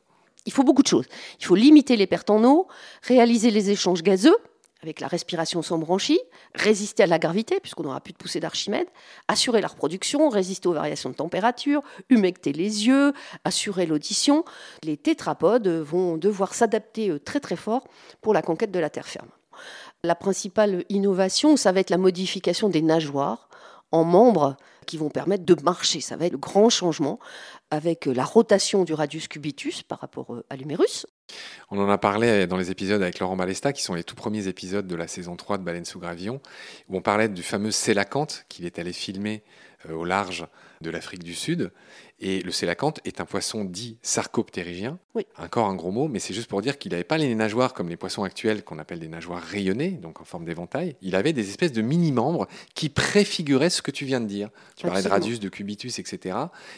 Il 0.44 0.52
faut 0.52 0.64
beaucoup 0.64 0.82
de 0.82 0.88
choses. 0.88 1.06
Il 1.38 1.46
faut 1.46 1.54
limiter 1.54 1.96
les 1.96 2.08
pertes 2.08 2.30
en 2.30 2.42
eau, 2.42 2.66
réaliser 3.04 3.52
les 3.52 3.70
échanges 3.70 4.02
gazeux, 4.02 4.36
avec 4.82 5.00
la 5.00 5.06
respiration 5.06 5.62
sans 5.62 5.78
branchie, 5.78 6.20
résister 6.54 7.04
à 7.04 7.06
la 7.06 7.18
gravité, 7.18 7.60
puisqu'on 7.60 7.84
n'aura 7.84 8.00
plus 8.00 8.12
de 8.12 8.18
poussée 8.18 8.40
d'Archimède, 8.40 8.88
assurer 9.28 9.60
la 9.60 9.68
reproduction, 9.68 10.28
résister 10.28 10.68
aux 10.68 10.72
variations 10.72 11.10
de 11.10 11.14
température, 11.14 11.82
humecter 12.10 12.52
les 12.52 12.86
yeux, 12.86 13.12
assurer 13.44 13.86
l'audition. 13.86 14.44
Les 14.82 14.96
tétrapodes 14.96 15.68
vont 15.68 16.16
devoir 16.16 16.54
s'adapter 16.54 17.10
euh, 17.10 17.20
très 17.20 17.38
très 17.38 17.56
fort 17.56 17.86
pour 18.20 18.34
la 18.34 18.42
conquête 18.42 18.72
de 18.72 18.78
la 18.80 18.90
terre 18.90 19.06
ferme. 19.06 19.28
La 20.02 20.16
principale 20.16 20.84
innovation, 20.88 21.56
ça 21.56 21.70
va 21.70 21.80
être 21.80 21.90
la 21.90 21.98
modification 21.98 22.68
des 22.68 22.82
nageoires 22.82 23.48
en 23.92 24.02
membres 24.02 24.56
qui 24.86 24.98
vont 24.98 25.10
permettre 25.10 25.44
de 25.44 25.56
marcher. 25.62 26.00
Ça 26.00 26.16
va 26.16 26.26
être 26.26 26.32
le 26.32 26.38
grand 26.38 26.70
changement 26.70 27.18
avec 27.70 28.06
la 28.06 28.24
rotation 28.24 28.84
du 28.84 28.94
radius 28.94 29.28
cubitus 29.28 29.82
par 29.82 30.00
rapport 30.00 30.34
euh, 30.34 30.44
à 30.50 30.56
l'humérus. 30.56 31.06
On 31.70 31.78
en 31.78 31.88
a 31.88 31.98
parlé 31.98 32.46
dans 32.46 32.56
les 32.56 32.70
épisodes 32.70 33.00
avec 33.02 33.18
Laurent 33.18 33.36
Balesta, 33.36 33.72
qui 33.72 33.82
sont 33.82 33.94
les 33.94 34.04
tout 34.04 34.14
premiers 34.14 34.48
épisodes 34.48 34.86
de 34.86 34.96
la 34.96 35.08
saison 35.08 35.36
3 35.36 35.58
de 35.58 35.62
Baleine 35.62 35.84
sous 35.84 35.98
gravillon, 35.98 36.40
où 36.88 36.96
on 36.96 37.02
parlait 37.02 37.28
du 37.28 37.42
fameux 37.42 37.70
Sélacanthe 37.70 38.44
qu'il 38.48 38.66
est 38.66 38.78
allé 38.78 38.92
filmer 38.92 39.42
euh, 39.88 39.94
au 39.94 40.04
large 40.04 40.46
de 40.80 40.90
l'Afrique 40.90 41.22
du 41.22 41.34
Sud. 41.34 41.72
Et 42.24 42.40
le 42.40 42.52
sélacanthe 42.52 43.00
est 43.04 43.20
un 43.20 43.24
poisson 43.24 43.64
dit 43.64 43.98
sarcoptérygien. 44.00 45.00
Oui. 45.16 45.26
Encore 45.38 45.66
un 45.66 45.74
gros 45.74 45.90
mot, 45.90 46.06
mais 46.06 46.20
c'est 46.20 46.32
juste 46.32 46.48
pour 46.48 46.62
dire 46.62 46.78
qu'il 46.78 46.92
n'avait 46.92 47.02
pas 47.02 47.18
les 47.18 47.34
nageoires 47.34 47.74
comme 47.74 47.88
les 47.88 47.96
poissons 47.96 48.22
actuels 48.22 48.62
qu'on 48.62 48.78
appelle 48.78 49.00
des 49.00 49.08
nageoires 49.08 49.42
rayonnées, 49.42 49.90
donc 49.90 50.20
en 50.20 50.24
forme 50.24 50.44
d'éventail. 50.44 50.94
Il 51.02 51.16
avait 51.16 51.32
des 51.32 51.48
espèces 51.48 51.72
de 51.72 51.82
mini-membres 51.82 52.46
qui 52.74 52.88
préfiguraient 52.88 53.70
ce 53.70 53.82
que 53.82 53.90
tu 53.90 54.04
viens 54.04 54.20
de 54.20 54.26
dire. 54.26 54.50
Tu 54.76 54.86
parlais 54.86 55.02
de 55.02 55.08
radius, 55.08 55.40
de 55.40 55.48
cubitus, 55.48 55.98
etc. 55.98 56.36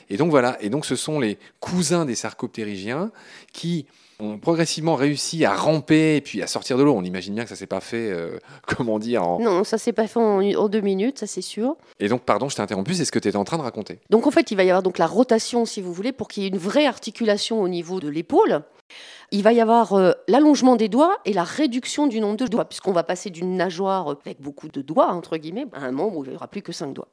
Et 0.08 0.16
donc 0.16 0.30
voilà. 0.30 0.56
Et 0.62 0.70
donc 0.70 0.86
ce 0.86 0.96
sont 0.96 1.20
les 1.20 1.38
cousins 1.60 2.06
des 2.06 2.14
sarcoptérygiens 2.14 3.12
qui 3.52 3.86
ont 4.20 4.38
progressivement 4.38 4.94
réussi 4.94 5.44
à 5.44 5.54
ramper 5.54 6.16
et 6.16 6.20
puis 6.20 6.42
à 6.42 6.46
sortir 6.46 6.78
de 6.78 6.82
l'eau. 6.82 6.94
On 6.94 7.04
imagine 7.04 7.34
bien 7.34 7.44
que 7.44 7.50
ça 7.50 7.56
s'est 7.56 7.66
pas 7.66 7.80
fait, 7.80 8.10
euh, 8.10 8.38
comment 8.66 8.98
dire, 8.98 9.26
en... 9.26 9.40
Non, 9.40 9.64
ça 9.64 9.78
s'est 9.78 9.92
pas 9.92 10.06
fait 10.06 10.20
en, 10.20 10.40
en 10.40 10.68
deux 10.68 10.80
minutes, 10.80 11.18
ça 11.18 11.26
c'est 11.26 11.42
sûr. 11.42 11.76
Et 12.00 12.08
donc, 12.08 12.22
pardon, 12.22 12.48
je 12.48 12.56
t'ai 12.56 12.62
interrompu, 12.62 12.94
c'est 12.94 13.04
ce 13.04 13.12
que 13.12 13.18
tu 13.18 13.28
étais 13.28 13.36
en 13.36 13.44
train 13.44 13.58
de 13.58 13.62
raconter. 13.62 13.98
Donc 14.10 14.26
en 14.26 14.30
fait, 14.30 14.50
il 14.50 14.56
va 14.56 14.64
y 14.64 14.70
avoir 14.70 14.82
donc 14.82 14.98
la 14.98 15.06
rotation, 15.06 15.64
si 15.64 15.80
vous 15.80 15.92
voulez, 15.92 16.12
pour 16.12 16.28
qu'il 16.28 16.42
y 16.42 16.46
ait 16.46 16.50
une 16.50 16.58
vraie 16.58 16.86
articulation 16.86 17.60
au 17.62 17.68
niveau 17.68 18.00
de 18.00 18.08
l'épaule. 18.08 18.62
Il 19.30 19.42
va 19.42 19.52
y 19.52 19.60
avoir 19.60 19.94
euh, 19.94 20.12
l'allongement 20.28 20.76
des 20.76 20.88
doigts 20.88 21.18
et 21.24 21.32
la 21.32 21.44
réduction 21.44 22.06
du 22.06 22.20
nombre 22.20 22.36
de 22.36 22.46
doigts, 22.46 22.66
puisqu'on 22.66 22.92
va 22.92 23.02
passer 23.02 23.30
d'une 23.30 23.56
nageoire 23.56 24.12
euh, 24.12 24.18
avec 24.24 24.40
beaucoup 24.40 24.68
de 24.68 24.82
doigts, 24.82 25.10
entre 25.10 25.36
guillemets, 25.36 25.66
à 25.72 25.84
un 25.84 25.92
membre 25.92 26.18
où 26.18 26.24
il 26.24 26.30
n'y 26.30 26.36
aura 26.36 26.48
plus 26.48 26.62
que 26.62 26.72
cinq 26.72 26.92
doigts. 26.92 27.08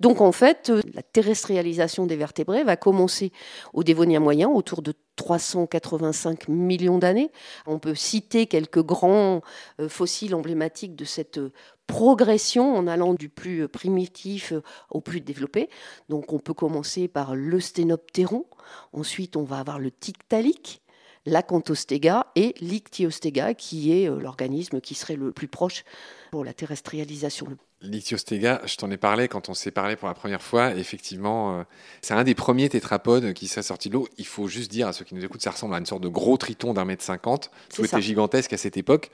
Donc 0.00 0.20
en 0.20 0.32
fait, 0.32 0.70
euh, 0.70 0.80
la 0.94 1.02
terrestrialisation 1.02 2.06
des 2.06 2.16
vertébrés 2.16 2.64
va 2.64 2.76
commencer 2.76 3.32
au 3.72 3.84
Dévonien 3.84 4.20
moyen, 4.20 4.48
autour 4.48 4.82
de 4.82 4.94
385 5.16 6.48
millions 6.48 6.98
d'années. 6.98 7.30
On 7.66 7.78
peut 7.78 7.94
citer 7.94 8.46
quelques 8.46 8.82
grands 8.82 9.42
euh, 9.80 9.88
fossiles 9.88 10.34
emblématiques 10.34 10.96
de 10.96 11.04
cette 11.04 11.38
euh, 11.38 11.52
progression 11.86 12.74
en 12.74 12.86
allant 12.86 13.14
du 13.14 13.28
plus 13.28 13.68
primitif 13.68 14.54
au 14.90 15.00
plus 15.00 15.20
développé. 15.20 15.68
Donc 16.08 16.32
on 16.32 16.38
peut 16.38 16.54
commencer 16.54 17.08
par 17.08 17.34
le 17.34 17.60
sténoptéron, 17.60 18.46
ensuite 18.94 19.36
on 19.36 19.44
va 19.44 19.58
avoir 19.58 19.78
le 19.78 19.90
tiktaalik, 19.90 20.80
l'acanthostega 21.26 22.26
et 22.36 22.54
l'ichthyostega 22.60 23.52
qui 23.52 23.92
est 23.92 24.06
l'organisme 24.06 24.80
qui 24.80 24.94
serait 24.94 25.16
le 25.16 25.30
plus 25.30 25.48
proche 25.48 25.84
pour 26.30 26.42
la 26.42 26.54
terrestrialisation. 26.54 27.48
L'ichthyostega, 27.84 28.62
je 28.64 28.76
t'en 28.76 28.90
ai 28.90 28.96
parlé 28.96 29.28
quand 29.28 29.48
on 29.48 29.54
s'est 29.54 29.70
parlé 29.70 29.94
pour 29.96 30.08
la 30.08 30.14
première 30.14 30.40
fois. 30.40 30.74
Effectivement, 30.74 31.58
euh, 31.58 31.62
c'est 32.00 32.14
un 32.14 32.24
des 32.24 32.34
premiers 32.34 32.68
tétrapodes 32.68 33.34
qui 33.34 33.46
s'est 33.46 33.62
sorti 33.62 33.90
de 33.90 33.94
l'eau. 33.94 34.08
Il 34.16 34.26
faut 34.26 34.48
juste 34.48 34.70
dire 34.70 34.88
à 34.88 34.92
ceux 34.92 35.04
qui 35.04 35.14
nous 35.14 35.24
écoutent, 35.24 35.42
ça 35.42 35.50
ressemble 35.50 35.74
à 35.74 35.78
une 35.78 35.86
sorte 35.86 36.02
de 36.02 36.08
gros 36.08 36.36
triton 36.36 36.72
d'un 36.72 36.86
mètre 36.86 37.04
cinquante. 37.04 37.50
Tout 37.74 37.84
était 37.84 38.00
gigantesque 38.00 38.52
à 38.54 38.56
cette 38.56 38.76
époque. 38.76 39.10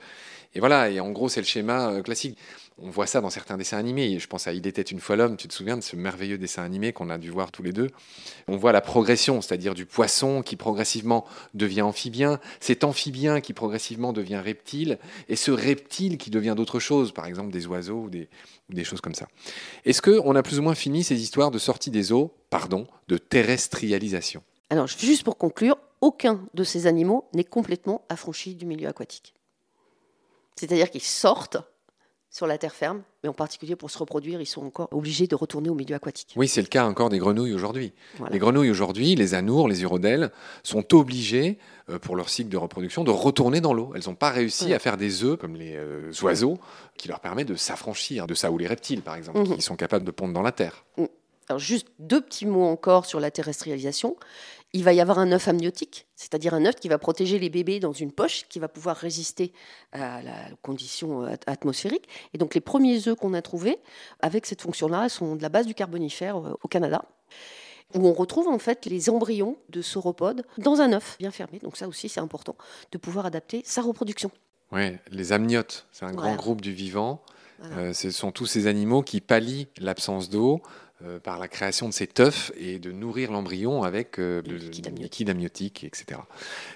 Et 0.53 0.59
voilà, 0.59 0.89
et 0.89 0.99
en 0.99 1.11
gros, 1.11 1.29
c'est 1.29 1.39
le 1.39 1.45
schéma 1.45 1.91
euh, 1.91 2.01
classique. 2.01 2.37
On 2.77 2.89
voit 2.89 3.05
ça 3.05 3.21
dans 3.21 3.29
certains 3.29 3.57
dessins 3.57 3.77
animés. 3.77 4.17
Je 4.19 4.27
pense 4.27 4.47
à 4.47 4.53
Il 4.53 4.65
était 4.65 4.81
une 4.81 4.99
fois 4.99 5.15
l'homme. 5.15 5.37
Tu 5.37 5.47
te 5.47 5.53
souviens 5.53 5.77
de 5.77 5.81
ce 5.81 5.95
merveilleux 5.95 6.37
dessin 6.37 6.63
animé 6.63 6.93
qu'on 6.93 7.09
a 7.09 7.17
dû 7.17 7.29
voir 7.29 7.51
tous 7.51 7.63
les 7.63 7.71
deux? 7.71 7.87
On 8.47 8.57
voit 8.57 8.71
la 8.71 8.81
progression, 8.81 9.41
c'est-à-dire 9.41 9.75
du 9.75 9.85
poisson 9.85 10.41
qui 10.41 10.55
progressivement 10.55 11.25
devient 11.53 11.83
amphibien, 11.83 12.39
cet 12.59 12.83
amphibien 12.83 13.39
qui 13.39 13.53
progressivement 13.53 14.13
devient 14.13 14.41
reptile, 14.43 14.97
et 15.29 15.35
ce 15.35 15.51
reptile 15.51 16.17
qui 16.17 16.31
devient 16.31 16.55
d'autres 16.57 16.79
choses, 16.79 17.11
par 17.11 17.27
exemple 17.27 17.51
des 17.51 17.67
oiseaux 17.67 18.03
ou 18.05 18.09
des, 18.09 18.27
des 18.75 18.83
choses 18.83 19.01
comme 19.01 19.15
ça. 19.15 19.27
Est-ce 19.85 20.01
qu'on 20.01 20.35
a 20.35 20.43
plus 20.43 20.59
ou 20.59 20.61
moins 20.61 20.75
fini 20.75 21.03
ces 21.03 21.21
histoires 21.21 21.51
de 21.51 21.59
sortie 21.59 21.91
des 21.91 22.11
eaux, 22.11 22.33
pardon, 22.49 22.87
de 23.07 23.17
terrestrialisation? 23.17 24.43
Alors 24.69 24.87
juste 24.87 25.23
pour 25.23 25.37
conclure, 25.37 25.77
aucun 25.99 26.41
de 26.53 26.63
ces 26.63 26.87
animaux 26.87 27.27
n'est 27.33 27.43
complètement 27.43 28.05
affranchi 28.09 28.55
du 28.55 28.65
milieu 28.65 28.87
aquatique. 28.87 29.33
C'est-à-dire 30.55 30.89
qu'ils 30.89 31.01
sortent 31.01 31.57
sur 32.33 32.47
la 32.47 32.57
terre 32.57 32.73
ferme, 32.73 33.01
mais 33.23 33.29
en 33.29 33.33
particulier 33.33 33.75
pour 33.75 33.91
se 33.91 33.97
reproduire, 33.97 34.39
ils 34.39 34.45
sont 34.45 34.65
encore 34.65 34.87
obligés 34.91 35.27
de 35.27 35.35
retourner 35.35 35.69
au 35.69 35.75
milieu 35.75 35.95
aquatique. 35.95 36.33
Oui, 36.37 36.47
c'est 36.47 36.61
le 36.61 36.67
cas 36.67 36.85
encore 36.85 37.09
des 37.09 37.17
grenouilles 37.17 37.53
aujourd'hui. 37.53 37.91
Voilà. 38.17 38.31
Les 38.31 38.39
grenouilles 38.39 38.69
aujourd'hui, 38.71 39.15
les 39.15 39.33
anours, 39.33 39.67
les 39.67 39.83
urodèles, 39.83 40.31
sont 40.63 40.93
obligées, 40.95 41.57
euh, 41.89 41.99
pour 41.99 42.15
leur 42.15 42.29
cycle 42.29 42.49
de 42.49 42.55
reproduction, 42.55 43.03
de 43.03 43.11
retourner 43.11 43.59
dans 43.59 43.73
l'eau. 43.73 43.91
Elles 43.95 44.03
n'ont 44.07 44.15
pas 44.15 44.29
réussi 44.29 44.67
Ouais. 44.67 44.73
à 44.75 44.79
faire 44.79 44.95
des 44.95 45.25
œufs 45.25 45.37
comme 45.37 45.55
les 45.57 45.75
euh, 45.75 46.09
oiseaux, 46.23 46.57
qui 46.97 47.09
leur 47.09 47.19
permet 47.19 47.43
de 47.43 47.55
s'affranchir 47.55 48.27
de 48.27 48.33
ça, 48.33 48.49
ou 48.49 48.57
les 48.57 48.67
reptiles, 48.67 49.01
par 49.01 49.15
exemple, 49.15 49.39
Mhm. 49.39 49.55
qui 49.57 49.61
sont 49.61 49.75
capables 49.75 50.05
de 50.05 50.11
pondre 50.11 50.33
dans 50.33 50.41
la 50.41 50.53
terre. 50.53 50.85
Alors 51.49 51.59
juste 51.59 51.87
deux 51.99 52.21
petits 52.21 52.45
mots 52.45 52.63
encore 52.67 53.05
sur 53.05 53.19
la 53.19 53.29
terrestrialisation. 53.29 54.15
Il 54.73 54.83
va 54.85 54.93
y 54.93 55.01
avoir 55.01 55.19
un 55.19 55.31
œuf 55.33 55.49
amniotique, 55.49 56.07
c'est-à-dire 56.15 56.53
un 56.53 56.65
œuf 56.65 56.75
qui 56.75 56.87
va 56.87 56.97
protéger 56.97 57.39
les 57.39 57.49
bébés 57.49 57.81
dans 57.81 57.91
une 57.91 58.11
poche, 58.11 58.45
qui 58.47 58.57
va 58.59 58.69
pouvoir 58.69 58.95
résister 58.95 59.51
à 59.91 60.21
la 60.21 60.35
condition 60.61 61.23
atmosphérique. 61.45 62.07
Et 62.33 62.37
donc 62.37 62.55
les 62.55 62.61
premiers 62.61 63.07
œufs 63.07 63.17
qu'on 63.17 63.33
a 63.33 63.41
trouvés 63.41 63.79
avec 64.21 64.45
cette 64.45 64.61
fonction-là 64.61 65.09
sont 65.09 65.35
de 65.35 65.41
la 65.41 65.49
base 65.49 65.65
du 65.65 65.73
Carbonifère 65.73 66.37
euh, 66.37 66.57
au 66.63 66.67
Canada, 66.69 67.03
où 67.95 68.07
on 68.07 68.13
retrouve 68.13 68.47
en 68.47 68.59
fait 68.59 68.85
les 68.85 69.09
embryons 69.09 69.57
de 69.69 69.81
sauropodes 69.81 70.45
dans 70.57 70.79
un 70.79 70.93
œuf 70.93 71.17
bien 71.19 71.31
fermé. 71.31 71.59
Donc 71.59 71.75
ça 71.75 71.89
aussi 71.89 72.07
c'est 72.07 72.21
important 72.21 72.55
de 72.93 72.97
pouvoir 72.97 73.25
adapter 73.25 73.63
sa 73.65 73.81
reproduction. 73.81 74.31
Ouais, 74.71 75.01
les 75.09 75.33
amniotes, 75.33 75.85
c'est 75.91 76.05
un 76.05 76.13
grand 76.13 76.35
groupe 76.35 76.61
du 76.61 76.71
vivant. 76.71 77.21
Voilà. 77.59 77.77
Euh, 77.77 77.93
ce 77.93 78.09
sont 78.09 78.31
tous 78.31 78.45
ces 78.45 78.67
animaux 78.67 79.03
qui 79.03 79.19
pallient 79.19 79.67
l'absence 79.77 80.29
d'eau 80.29 80.61
euh, 81.05 81.19
par 81.19 81.39
la 81.39 81.47
création 81.47 81.89
de 81.89 81.93
cet 81.93 82.19
œuf 82.19 82.51
et 82.57 82.77
de 82.77 82.91
nourrir 82.91 83.31
l'embryon 83.31 83.83
avec 83.83 84.19
euh, 84.19 84.41
Le 84.45 84.57
liquide 84.57 85.29
amniotique. 85.29 85.83
etc. 85.83 86.19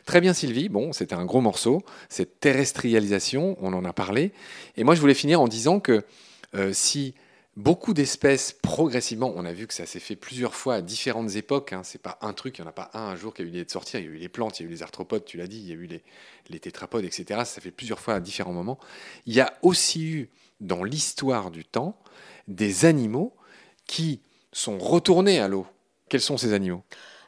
Très 0.05 0.21
bien 0.21 0.33
Sylvie, 0.33 0.69
bon, 0.69 0.93
c'était 0.93 1.15
un 1.15 1.25
gros 1.25 1.41
morceau. 1.41 1.83
Cette 2.09 2.39
terrestrialisation, 2.39 3.57
on 3.61 3.73
en 3.73 3.85
a 3.85 3.93
parlé. 3.93 4.31
Et 4.77 4.83
moi, 4.83 4.95
je 4.95 5.01
voulais 5.01 5.13
finir 5.13 5.41
en 5.41 5.47
disant 5.47 5.79
que 5.79 6.03
euh, 6.55 6.73
si 6.73 7.13
beaucoup 7.55 7.93
d'espèces 7.93 8.57
progressivement, 8.61 9.31
on 9.35 9.45
a 9.45 9.53
vu 9.53 9.67
que 9.67 9.73
ça 9.73 9.85
s'est 9.85 9.99
fait 9.99 10.15
plusieurs 10.15 10.55
fois 10.55 10.75
à 10.75 10.81
différentes 10.81 11.35
époques, 11.35 11.73
hein, 11.73 11.81
c'est 11.83 12.01
pas 12.01 12.17
un 12.21 12.33
truc, 12.33 12.57
il 12.57 12.61
n'y 12.61 12.67
en 12.67 12.69
a 12.69 12.73
pas 12.73 12.89
un 12.93 13.01
un 13.01 13.15
jour 13.15 13.33
qui 13.33 13.41
a 13.41 13.45
eu 13.45 13.49
l'idée 13.49 13.65
de 13.65 13.71
sortir, 13.71 13.99
il 13.99 14.05
y 14.05 14.09
a 14.09 14.11
eu 14.11 14.17
les 14.17 14.29
plantes, 14.29 14.59
il 14.59 14.63
y 14.63 14.65
a 14.65 14.69
eu 14.69 14.71
les 14.71 14.83
arthropodes, 14.83 15.25
tu 15.25 15.38
l'as 15.38 15.47
dit, 15.47 15.59
il 15.59 15.67
y 15.67 15.71
a 15.71 15.75
eu 15.75 15.85
les, 15.85 16.03
les 16.49 16.59
tétrapodes, 16.59 17.05
etc. 17.05 17.25
Ça 17.29 17.45
s'est 17.45 17.61
fait 17.61 17.71
plusieurs 17.71 17.99
fois 17.99 18.15
à 18.15 18.19
différents 18.19 18.53
moments. 18.53 18.79
Il 19.25 19.33
y 19.33 19.41
a 19.41 19.53
aussi 19.61 20.05
eu 20.05 20.29
dans 20.59 20.83
l'histoire 20.83 21.51
du 21.51 21.63
temps 21.63 21.97
des 22.47 22.85
animaux 22.85 23.35
qui 23.88 24.21
sont 24.52 24.78
retournés 24.78 25.39
à 25.39 25.48
l'eau. 25.48 25.65
Quels 26.10 26.21
sont 26.21 26.38
ces 26.38 26.54
animaux? 26.54 26.84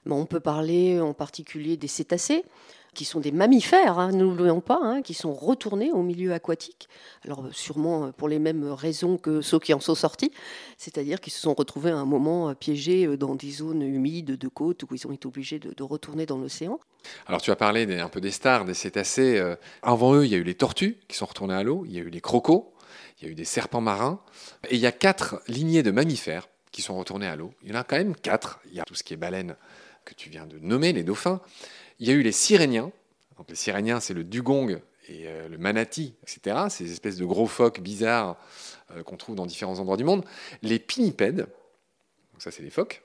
On 0.09 0.25
peut 0.25 0.39
parler 0.39 0.99
en 1.01 1.13
particulier 1.13 1.75
des 1.75 1.87
cétacés, 1.87 2.45
qui 2.93 3.05
sont 3.05 3.19
des 3.19 3.31
mammifères, 3.31 3.99
hein, 3.99 4.11
ne 4.11 4.23
l'oublions 4.23 4.61
pas, 4.61 4.79
hein, 4.81 5.01
qui 5.03 5.13
sont 5.13 5.33
retournés 5.33 5.91
au 5.91 6.01
milieu 6.01 6.33
aquatique. 6.33 6.87
Alors 7.25 7.43
sûrement 7.51 8.05
euh, 8.05 8.11
pour 8.11 8.27
les 8.27 8.39
mêmes 8.39 8.71
raisons 8.71 9.17
que 9.17 9.41
ceux 9.41 9.59
qui 9.59 9.73
en 9.73 9.79
sont 9.79 9.93
sortis, 9.93 10.31
c'est-à-dire 10.77 11.19
qu'ils 11.21 11.33
se 11.33 11.41
sont 11.41 11.53
retrouvés 11.53 11.91
à 11.91 11.97
un 11.97 12.05
moment 12.05 12.49
euh, 12.49 12.53
piégés 12.55 13.05
euh, 13.05 13.17
dans 13.17 13.35
des 13.35 13.51
zones 13.51 13.83
humides 13.83 14.37
de 14.37 14.47
côte 14.47 14.81
où 14.83 14.87
ils 14.95 15.05
ont 15.05 15.11
été 15.11 15.27
obligés 15.27 15.59
de, 15.59 15.73
de 15.73 15.83
retourner 15.83 16.25
dans 16.25 16.37
l'océan. 16.37 16.79
Alors 17.27 17.41
tu 17.41 17.51
as 17.51 17.55
parlé 17.55 17.85
des- 17.85 17.99
un 17.99 18.09
peu 18.09 18.21
des 18.21 18.31
stars, 18.31 18.65
des 18.65 18.73
cétacés. 18.73 19.39
avant 19.83 20.15
eux, 20.15 20.25
il 20.25 20.31
y 20.31 20.35
a 20.35 20.37
eu 20.37 20.43
les 20.43 20.55
tortues 20.55 20.97
qui 21.07 21.17
sont 21.17 21.27
retournées 21.27 21.53
à 21.53 21.63
l'eau, 21.63 21.83
il 21.85 21.93
y 21.93 21.99
a 21.99 22.01
eu 22.01 22.09
les 22.09 22.21
crocos, 22.21 22.71
il 23.17 23.25
y 23.25 23.27
a 23.27 23.31
eu 23.31 23.35
des 23.35 23.45
serpents 23.45 23.81
marins, 23.81 24.21
et 24.69 24.75
il 24.75 24.81
y 24.81 24.85
a 24.85 24.91
quatre 24.91 25.41
lignées 25.47 25.83
de 25.83 25.91
mammifères 25.91 26.47
qui 26.71 26.81
sont 26.81 26.97
retournés 26.97 27.27
à 27.27 27.35
l'eau. 27.35 27.53
Il 27.63 27.69
y 27.69 27.71
en 27.71 27.79
a 27.79 27.83
quand 27.83 27.97
même 27.97 28.15
quatre. 28.15 28.59
Il 28.65 28.73
y 28.73 28.79
a 28.79 28.83
tout 28.83 28.95
ce 28.95 29.03
qui 29.03 29.13
est 29.13 29.17
baleine 29.17 29.55
que 30.05 30.13
tu 30.13 30.29
viens 30.29 30.45
de 30.45 30.59
nommer, 30.59 30.93
les 30.93 31.03
dauphins. 31.03 31.41
Il 31.99 32.07
y 32.07 32.11
a 32.11 32.13
eu 32.13 32.21
les 32.21 32.31
siréniens. 32.31 32.91
Donc 33.37 33.49
les 33.49 33.55
siréniens, 33.55 33.99
c'est 33.99 34.13
le 34.13 34.23
dugong 34.23 34.79
et 35.09 35.27
euh, 35.27 35.47
le 35.47 35.57
manatee, 35.57 36.13
etc. 36.23 36.65
Ces 36.69 36.91
espèces 36.91 37.17
de 37.17 37.25
gros 37.25 37.47
phoques 37.47 37.81
bizarres 37.81 38.37
euh, 38.91 39.03
qu'on 39.03 39.17
trouve 39.17 39.35
dans 39.35 39.45
différents 39.45 39.79
endroits 39.79 39.97
du 39.97 40.03
monde. 40.03 40.23
Les 40.61 40.79
pinnipèdes, 40.79 41.47
ça 42.37 42.51
c'est 42.51 42.63
les 42.63 42.69
phoques. 42.69 43.03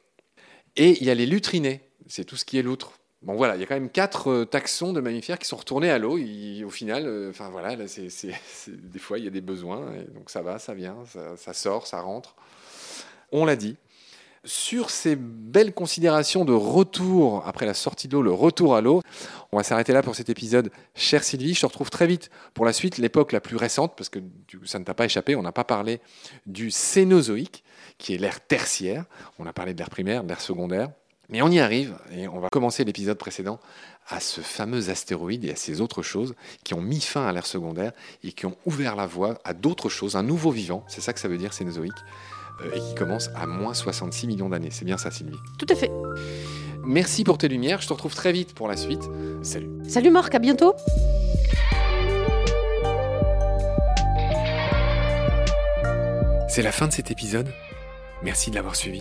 Et 0.76 0.98
il 1.00 1.06
y 1.06 1.10
a 1.10 1.14
les 1.14 1.26
lutrinés, 1.26 1.80
c'est 2.06 2.24
tout 2.24 2.36
ce 2.36 2.44
qui 2.44 2.58
est 2.58 2.62
loutre. 2.62 2.92
Bon 3.22 3.34
voilà, 3.34 3.54
il 3.54 3.60
y 3.60 3.62
a 3.62 3.66
quand 3.66 3.74
même 3.74 3.90
quatre 3.90 4.30
euh, 4.30 4.44
taxons 4.44 4.92
de 4.92 5.00
mammifères 5.00 5.38
qui 5.38 5.46
sont 5.46 5.56
retournés 5.56 5.90
à 5.90 5.98
l'eau. 5.98 6.18
Au 6.18 6.70
final, 6.70 7.06
euh, 7.06 7.30
enfin 7.30 7.50
voilà, 7.50 7.76
des 8.66 8.98
fois 8.98 9.18
il 9.18 9.24
y 9.24 9.28
a 9.28 9.30
des 9.30 9.40
besoins, 9.40 9.92
donc 10.14 10.28
ça 10.28 10.42
va, 10.42 10.58
ça 10.58 10.74
vient, 10.74 10.96
ça, 11.06 11.36
ça 11.36 11.52
sort, 11.52 11.86
ça 11.86 12.00
rentre. 12.00 12.34
On 13.30 13.44
l'a 13.44 13.56
dit. 13.56 13.76
Sur 14.44 14.90
ces 14.90 15.14
belles 15.14 15.72
considérations 15.72 16.44
de 16.44 16.52
retour 16.52 17.44
après 17.46 17.64
la 17.64 17.74
sortie 17.74 18.08
de 18.08 18.14
l'eau, 18.14 18.22
le 18.22 18.32
retour 18.32 18.74
à 18.74 18.80
l'eau, 18.80 19.00
on 19.52 19.56
va 19.56 19.62
s'arrêter 19.62 19.92
là 19.92 20.02
pour 20.02 20.16
cet 20.16 20.30
épisode. 20.30 20.72
Chère 20.96 21.22
Sylvie, 21.22 21.54
je 21.54 21.60
te 21.60 21.66
retrouve 21.66 21.90
très 21.90 22.08
vite 22.08 22.28
pour 22.52 22.64
la 22.64 22.72
suite, 22.72 22.98
l'époque 22.98 23.30
la 23.30 23.40
plus 23.40 23.54
récente, 23.54 23.94
parce 23.96 24.08
que 24.08 24.18
ça 24.64 24.80
ne 24.80 24.84
t'a 24.84 24.94
pas 24.94 25.04
échappé, 25.04 25.36
on 25.36 25.42
n'a 25.42 25.52
pas 25.52 25.62
parlé 25.62 26.00
du 26.46 26.72
Cénozoïque, 26.72 27.62
qui 27.98 28.14
est 28.14 28.18
l'ère 28.18 28.44
tertiaire. 28.44 29.04
On 29.38 29.46
a 29.46 29.52
parlé 29.52 29.74
de 29.74 29.78
l'ère 29.78 29.90
primaire, 29.90 30.24
de 30.24 30.28
l'ère 30.28 30.40
secondaire. 30.40 30.90
Mais 31.32 31.40
on 31.40 31.48
y 31.48 31.60
arrive, 31.60 31.94
et 32.14 32.28
on 32.28 32.40
va 32.40 32.50
commencer 32.50 32.84
l'épisode 32.84 33.16
précédent 33.16 33.58
à 34.06 34.20
ce 34.20 34.42
fameux 34.42 34.90
astéroïde 34.90 35.46
et 35.46 35.52
à 35.52 35.56
ces 35.56 35.80
autres 35.80 36.02
choses 36.02 36.34
qui 36.62 36.74
ont 36.74 36.82
mis 36.82 37.00
fin 37.00 37.26
à 37.26 37.32
l'ère 37.32 37.46
secondaire 37.46 37.92
et 38.22 38.32
qui 38.32 38.44
ont 38.44 38.54
ouvert 38.66 38.96
la 38.96 39.06
voie 39.06 39.40
à 39.42 39.54
d'autres 39.54 39.88
choses, 39.88 40.14
un 40.14 40.22
nouveau 40.22 40.50
vivant, 40.50 40.84
c'est 40.88 41.00
ça 41.00 41.14
que 41.14 41.20
ça 41.20 41.28
veut 41.28 41.38
dire, 41.38 41.54
Cénozoïque, 41.54 41.92
euh, 42.60 42.74
et 42.74 42.80
qui 42.80 42.94
commence 42.94 43.30
à 43.34 43.46
moins 43.46 43.72
66 43.72 44.26
millions 44.26 44.50
d'années. 44.50 44.68
C'est 44.70 44.84
bien 44.84 44.98
ça, 44.98 45.10
Sylvie. 45.10 45.38
Tout 45.58 45.66
à 45.70 45.74
fait. 45.74 45.90
Merci 46.84 47.24
pour 47.24 47.38
tes 47.38 47.48
lumières, 47.48 47.80
je 47.80 47.88
te 47.88 47.94
retrouve 47.94 48.14
très 48.14 48.32
vite 48.32 48.54
pour 48.54 48.68
la 48.68 48.76
suite. 48.76 49.02
Salut. 49.42 49.70
Salut 49.88 50.10
Marc, 50.10 50.34
à 50.34 50.38
bientôt. 50.38 50.74
C'est 56.50 56.62
la 56.62 56.72
fin 56.72 56.88
de 56.88 56.92
cet 56.92 57.10
épisode. 57.10 57.50
Merci 58.22 58.50
de 58.50 58.56
l'avoir 58.56 58.76
suivi. 58.76 59.00